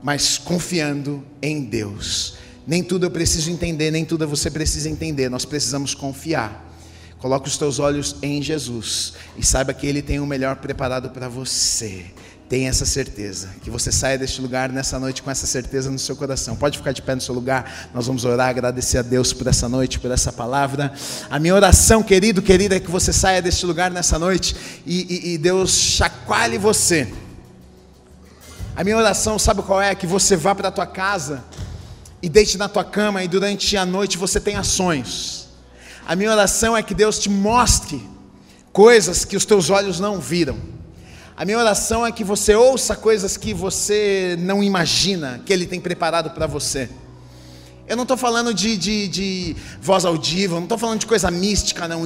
mas 0.03 0.37
confiando 0.37 1.25
em 1.41 1.63
Deus. 1.63 2.35
Nem 2.67 2.83
tudo 2.83 3.07
eu 3.07 3.11
preciso 3.11 3.51
entender, 3.51 3.91
nem 3.91 4.05
tudo 4.05 4.27
você 4.27 4.51
precisa 4.51 4.91
entender, 4.91 5.29
nós 5.29 5.45
precisamos 5.45 5.95
confiar. 5.95 6.65
Coloque 7.19 7.49
os 7.49 7.57
teus 7.57 7.79
olhos 7.79 8.17
em 8.23 8.43
Jesus 8.43 9.15
e 9.39 9.47
saiba 9.47 9.73
que 9.73 9.87
Ele 9.87 10.03
tem 10.03 10.19
o 10.19 10.27
melhor 10.27 10.57
preparado 10.57 11.11
para 11.11 11.29
você. 11.29 12.07
Tenha 12.49 12.69
essa 12.69 12.85
certeza, 12.85 13.49
que 13.63 13.71
você 13.71 13.91
saia 13.91 14.19
deste 14.19 14.39
lugar 14.43 14.69
nessa 14.69 15.01
noite 15.01 15.23
com 15.23 15.31
essa 15.31 15.47
certeza 15.47 15.91
no 15.91 15.99
seu 15.99 16.15
coração. 16.15 16.55
Pode 16.55 16.77
ficar 16.77 16.93
de 16.93 17.01
pé 17.01 17.15
no 17.15 17.21
seu 17.21 17.35
lugar, 17.35 17.89
nós 17.95 18.07
vamos 18.07 18.23
orar, 18.27 18.51
agradecer 18.51 18.99
a 18.99 19.03
Deus 19.03 19.33
por 19.33 19.47
essa 19.47 19.67
noite, 19.67 19.99
por 19.99 20.11
essa 20.11 20.31
palavra. 20.31 20.93
A 21.31 21.39
minha 21.39 21.55
oração, 21.55 22.03
querido, 22.03 22.43
querida, 22.43 22.77
é 22.77 22.81
que 22.81 22.91
você 22.91 23.15
saia 23.15 23.41
deste 23.41 23.65
lugar 23.65 23.91
nessa 23.91 24.19
noite 24.19 24.55
e, 24.85 25.31
e, 25.31 25.35
e 25.35 25.39
Deus 25.39 25.71
chacoalhe 25.71 26.59
você. 26.59 27.11
A 28.77 28.85
minha 28.85 28.99
oração, 28.99 29.39
sabe 29.39 29.63
qual 29.63 29.81
é? 29.81 29.95
Que 29.95 30.07
você 30.07 30.37
vá 30.37 30.55
para 30.55 30.69
a 30.69 30.73
tua 30.73 30.87
casa 30.87 31.43
e 32.21 32.29
deite 32.29 32.59
na 32.59 32.69
tua 32.69 32.85
cama 32.85 33.25
e 33.25 33.29
durante 33.29 33.75
a 33.75 33.87
noite 33.87 34.19
você 34.19 34.39
tenha 34.39 34.63
sonhos. 34.63 35.49
A 36.07 36.15
minha 36.15 36.31
oração 36.31 36.77
é 36.77 36.83
que 36.83 36.93
Deus 36.93 37.19
te 37.19 37.31
mostre 37.31 38.07
coisas 38.71 39.25
que 39.25 39.35
os 39.35 39.47
teus 39.47 39.71
olhos 39.71 39.99
não 39.99 40.21
viram 40.21 40.74
a 41.37 41.45
minha 41.45 41.59
oração 41.59 42.07
é 42.07 42.13
que 42.13 42.23
você 42.23 42.55
ouça 42.55 42.95
coisas 42.95 43.37
que 43.37 43.53
você 43.53 44.37
não 44.39 44.63
imagina 44.63 45.41
que 45.45 45.53
Ele 45.53 45.67
tem 45.67 45.81
preparado 45.81 46.31
para 46.31 46.47
você. 46.47 46.89
Eu 47.87 47.97
não 47.97 48.05
estou 48.05 48.17
falando 48.17 48.55
de, 48.55 48.79
de, 48.79 49.09
de, 49.09 49.57
voz 49.81 50.07
audível, 50.07 50.57
não 50.57 50.63
estou 50.63 50.79
falando 50.79 51.01
de 51.01 51.07
coisa 51.07 51.31
mística, 51.31 51.87
não 51.87 52.03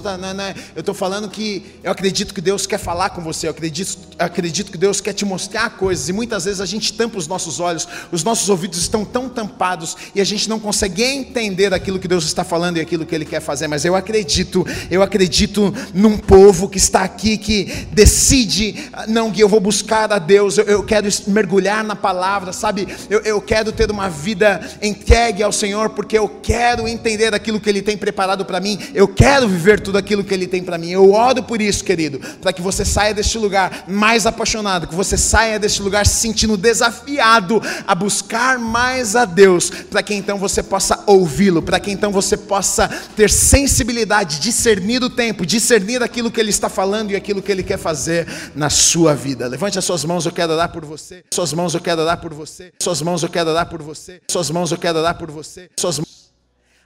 tá, 0.00 0.16
não, 0.16 0.32
não, 0.32 0.54
eu 0.76 0.80
estou 0.80 0.94
falando 0.94 1.28
que 1.28 1.66
eu 1.82 1.90
acredito 1.90 2.32
que 2.32 2.40
Deus 2.40 2.68
quer 2.68 2.78
falar 2.78 3.10
com 3.10 3.20
você, 3.20 3.48
eu 3.48 3.50
acredito, 3.50 3.98
acredito 4.16 4.70
que 4.70 4.78
Deus 4.78 5.00
quer 5.00 5.12
te 5.12 5.24
mostrar 5.24 5.70
coisas, 5.70 6.08
e 6.08 6.12
muitas 6.12 6.44
vezes 6.44 6.60
a 6.60 6.66
gente 6.66 6.92
tampa 6.92 7.18
os 7.18 7.26
nossos 7.26 7.58
olhos, 7.58 7.88
os 8.12 8.22
nossos 8.22 8.48
ouvidos 8.48 8.78
estão 8.78 9.04
tão 9.04 9.28
tampados, 9.28 9.96
e 10.14 10.20
a 10.20 10.24
gente 10.24 10.48
não 10.48 10.60
consegue 10.60 11.02
entender 11.02 11.74
aquilo 11.74 11.98
que 11.98 12.06
Deus 12.06 12.24
está 12.24 12.44
falando 12.44 12.76
e 12.76 12.80
aquilo 12.80 13.04
que 13.04 13.12
Ele 13.12 13.24
quer 13.24 13.40
fazer, 13.40 13.66
mas 13.66 13.84
eu 13.84 13.96
acredito, 13.96 14.64
eu 14.88 15.02
acredito 15.02 15.74
num 15.92 16.16
povo 16.16 16.68
que 16.68 16.78
está 16.78 17.02
aqui, 17.02 17.36
que 17.36 17.64
decide, 17.90 18.88
não, 19.08 19.32
que 19.32 19.42
eu 19.42 19.48
vou 19.48 19.58
buscar 19.58 20.12
a 20.12 20.20
Deus, 20.20 20.58
eu, 20.58 20.64
eu 20.66 20.82
quero 20.84 21.08
mergulhar 21.26 21.82
na 21.82 21.96
palavra, 21.96 22.52
sabe, 22.52 22.86
eu, 23.10 23.18
eu 23.22 23.40
quero 23.40 23.72
ter 23.72 23.90
uma 23.90 24.08
vida 24.08 24.60
em 24.80 24.94
entregue 25.08 25.42
ao 25.42 25.50
Senhor, 25.50 25.88
porque 25.90 26.18
eu 26.18 26.28
quero 26.28 26.86
entender 26.86 27.34
aquilo 27.34 27.58
que 27.58 27.70
Ele 27.70 27.80
tem 27.80 27.96
preparado 27.96 28.44
para 28.44 28.60
mim, 28.60 28.78
eu 28.94 29.08
quero 29.08 29.48
viver 29.48 29.80
tudo 29.80 29.96
aquilo 29.96 30.22
que 30.22 30.34
Ele 30.34 30.46
tem 30.46 30.62
para 30.62 30.76
mim. 30.76 30.90
Eu 30.90 31.12
oro 31.12 31.42
por 31.42 31.62
isso, 31.62 31.82
querido, 31.82 32.20
para 32.42 32.52
que 32.52 32.60
você 32.60 32.84
saia 32.84 33.14
deste 33.14 33.38
lugar 33.38 33.84
mais 33.88 34.26
apaixonado, 34.26 34.86
que 34.86 34.94
você 34.94 35.16
saia 35.16 35.58
deste 35.58 35.82
lugar 35.82 36.06
se 36.06 36.16
sentindo 36.16 36.58
desafiado 36.58 37.62
a 37.86 37.94
buscar 37.94 38.58
mais 38.58 39.16
a 39.16 39.24
Deus, 39.24 39.70
para 39.70 40.02
que 40.02 40.12
então 40.12 40.36
você 40.36 40.62
possa 40.62 41.02
ouvi-lo, 41.06 41.62
para 41.62 41.80
que 41.80 41.90
então 41.90 42.12
você 42.12 42.36
possa 42.36 42.86
ter 43.16 43.30
sensibilidade, 43.30 44.40
discernir 44.40 45.02
o 45.02 45.08
tempo, 45.08 45.46
discernir 45.46 46.02
aquilo 46.02 46.30
que 46.30 46.38
Ele 46.38 46.50
está 46.50 46.68
falando 46.68 47.12
e 47.12 47.16
aquilo 47.16 47.40
que 47.40 47.50
Ele 47.50 47.62
quer 47.62 47.78
fazer 47.78 48.26
na 48.54 48.68
sua 48.68 49.14
vida. 49.14 49.46
Levante 49.46 49.78
as 49.78 49.84
suas 49.86 50.04
mãos, 50.04 50.26
eu 50.26 50.32
quero 50.32 50.52
orar 50.52 50.70
por 50.70 50.84
você. 50.84 51.24
Suas 51.32 51.54
mãos, 51.54 51.72
eu 51.72 51.80
quero 51.80 52.02
orar 52.02 52.20
por 52.20 52.34
você. 52.34 52.72
Suas 52.82 53.00
mãos, 53.00 53.22
eu 53.22 53.30
quero 53.30 53.50
orar 53.50 53.66
por 53.70 53.82
você. 53.82 54.20
Suas 54.28 54.50
mãos, 54.50 54.70
eu 54.70 54.76
quero 54.76 54.97
orar 54.98 55.16
por 55.16 55.30
você. 55.30 55.70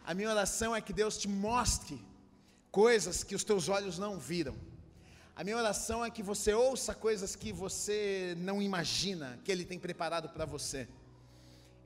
A 0.04 0.14
minha 0.14 0.30
oração 0.30 0.74
é 0.74 0.80
que 0.80 0.92
Deus 0.92 1.16
te 1.16 1.28
mostre 1.28 2.00
coisas 2.70 3.22
que 3.22 3.34
os 3.34 3.44
teus 3.44 3.68
olhos 3.68 3.98
não 3.98 4.18
viram. 4.18 4.54
A 5.34 5.42
minha 5.44 5.56
oração 5.56 6.04
é 6.04 6.10
que 6.10 6.22
você 6.22 6.52
ouça 6.52 6.94
coisas 6.94 7.34
que 7.34 7.52
você 7.52 8.34
não 8.38 8.60
imagina 8.60 9.38
que 9.44 9.50
Ele 9.50 9.64
tem 9.64 9.78
preparado 9.78 10.28
para 10.28 10.44
você. 10.44 10.88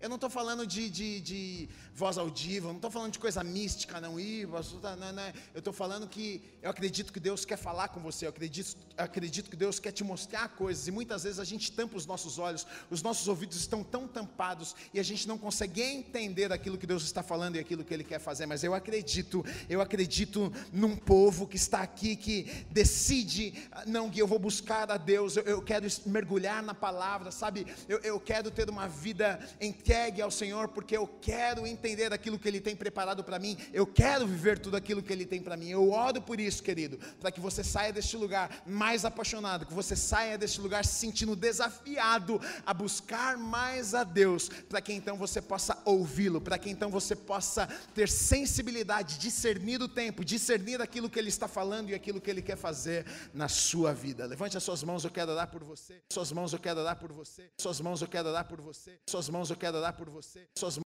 Eu 0.00 0.10
não 0.10 0.16
estou 0.16 0.28
falando 0.28 0.66
de, 0.66 0.90
de, 0.90 1.20
de, 1.20 1.68
voz 1.94 2.18
audível, 2.18 2.68
não 2.68 2.76
estou 2.76 2.90
falando 2.90 3.12
de 3.12 3.18
coisa 3.18 3.42
mística, 3.42 3.98
não, 3.98 4.20
ir, 4.20 4.46
não, 4.46 5.12
não, 5.12 5.22
eu 5.54 5.60
estou 5.60 5.72
falando 5.72 6.06
que 6.06 6.42
eu 6.60 6.68
acredito 6.68 7.10
que 7.10 7.18
Deus 7.18 7.46
quer 7.46 7.56
falar 7.56 7.88
com 7.88 8.00
você, 8.00 8.26
eu 8.26 8.28
acredito, 8.28 8.76
acredito 8.98 9.48
que 9.48 9.56
Deus 9.56 9.78
quer 9.78 9.92
te 9.92 10.04
mostrar 10.04 10.48
coisas, 10.50 10.86
e 10.86 10.90
muitas 10.90 11.22
vezes 11.24 11.38
a 11.38 11.44
gente 11.44 11.72
tampa 11.72 11.96
os 11.96 12.04
nossos 12.04 12.38
olhos, 12.38 12.66
os 12.90 13.02
nossos 13.02 13.26
ouvidos 13.26 13.56
estão 13.56 13.82
tão 13.82 14.06
tampados, 14.06 14.76
e 14.92 15.00
a 15.00 15.02
gente 15.02 15.26
não 15.26 15.38
consegue 15.38 15.80
entender 15.80 16.52
aquilo 16.52 16.76
que 16.76 16.86
Deus 16.86 17.02
está 17.02 17.22
falando 17.22 17.56
e 17.56 17.58
aquilo 17.58 17.82
que 17.82 17.94
Ele 17.94 18.04
quer 18.04 18.18
fazer, 18.18 18.44
mas 18.44 18.62
eu 18.62 18.74
acredito, 18.74 19.42
eu 19.66 19.80
acredito 19.80 20.52
num 20.70 20.94
povo 20.94 21.46
que 21.46 21.56
está 21.56 21.80
aqui, 21.80 22.16
que 22.16 22.66
decide, 22.70 23.54
não, 23.86 24.10
que 24.10 24.20
eu 24.20 24.26
vou 24.26 24.38
buscar 24.38 24.90
a 24.90 24.98
Deus, 24.98 25.38
eu, 25.38 25.44
eu 25.44 25.62
quero 25.62 25.86
mergulhar 26.04 26.62
na 26.62 26.74
palavra, 26.74 27.30
sabe, 27.30 27.66
eu, 27.88 27.98
eu 28.00 28.20
quero 28.20 28.50
ter 28.50 28.68
uma 28.68 28.86
vida 28.86 29.40
em 29.58 29.72
entregue 29.86 30.20
ao 30.20 30.32
Senhor, 30.32 30.66
porque 30.68 30.96
eu 30.96 31.06
quero 31.06 31.64
entender 31.64 32.12
aquilo 32.12 32.38
que 32.38 32.48
Ele 32.48 32.60
tem 32.60 32.74
preparado 32.74 33.22
para 33.22 33.38
mim, 33.38 33.56
eu 33.72 33.86
quero 33.86 34.26
viver 34.26 34.58
tudo 34.58 34.76
aquilo 34.76 35.00
que 35.00 35.12
Ele 35.12 35.24
tem 35.24 35.40
para 35.40 35.56
mim. 35.56 35.68
Eu 35.68 35.92
oro 35.92 36.20
por 36.20 36.40
isso, 36.40 36.60
querido, 36.60 36.98
para 37.20 37.30
que 37.30 37.38
você 37.38 37.62
saia 37.62 37.92
deste 37.92 38.16
lugar 38.16 38.64
mais 38.66 39.04
apaixonado, 39.04 39.64
que 39.64 39.72
você 39.72 39.94
saia 39.94 40.36
deste 40.36 40.60
lugar 40.60 40.84
se 40.84 40.94
sentindo 40.94 41.36
desafiado 41.36 42.40
a 42.64 42.74
buscar 42.74 43.38
mais 43.38 43.94
a 43.94 44.02
Deus, 44.02 44.48
para 44.48 44.80
que 44.80 44.92
então 44.92 45.16
você 45.16 45.40
possa 45.40 45.80
ouvi-lo, 45.84 46.40
para 46.40 46.58
que 46.58 46.68
então 46.68 46.90
você 46.90 47.14
possa 47.14 47.68
ter 47.94 48.08
sensibilidade, 48.08 49.18
discernir 49.18 49.80
o 49.80 49.88
tempo, 49.88 50.24
discernir 50.24 50.82
aquilo 50.82 51.08
que 51.08 51.18
Ele 51.18 51.28
está 51.28 51.46
falando 51.46 51.90
e 51.90 51.94
aquilo 51.94 52.20
que 52.20 52.28
Ele 52.28 52.42
quer 52.42 52.56
fazer 52.56 53.06
na 53.32 53.46
sua 53.46 53.94
vida. 53.94 54.26
Levante 54.26 54.56
as 54.56 54.64
suas 54.64 54.82
mãos, 54.82 55.04
eu 55.04 55.10
quero 55.12 55.30
orar 55.30 55.48
por 55.48 55.62
você. 55.62 56.02
Suas 56.10 56.32
mãos, 56.32 56.52
eu 56.52 56.58
quero 56.58 56.80
orar 56.80 56.96
por 56.96 57.12
você. 57.12 57.48
Suas 57.56 57.80
mãos, 57.80 58.02
eu 58.02 58.08
quero 58.08 58.28
orar 58.30 58.48
por 58.48 58.60
você. 58.60 58.98
Suas 59.08 59.28
mãos, 59.28 59.48
eu 59.48 59.56
quero 59.56 59.75
orar 59.76 59.96
por 59.96 60.08
você. 60.10 60.48
Suas 60.56 60.76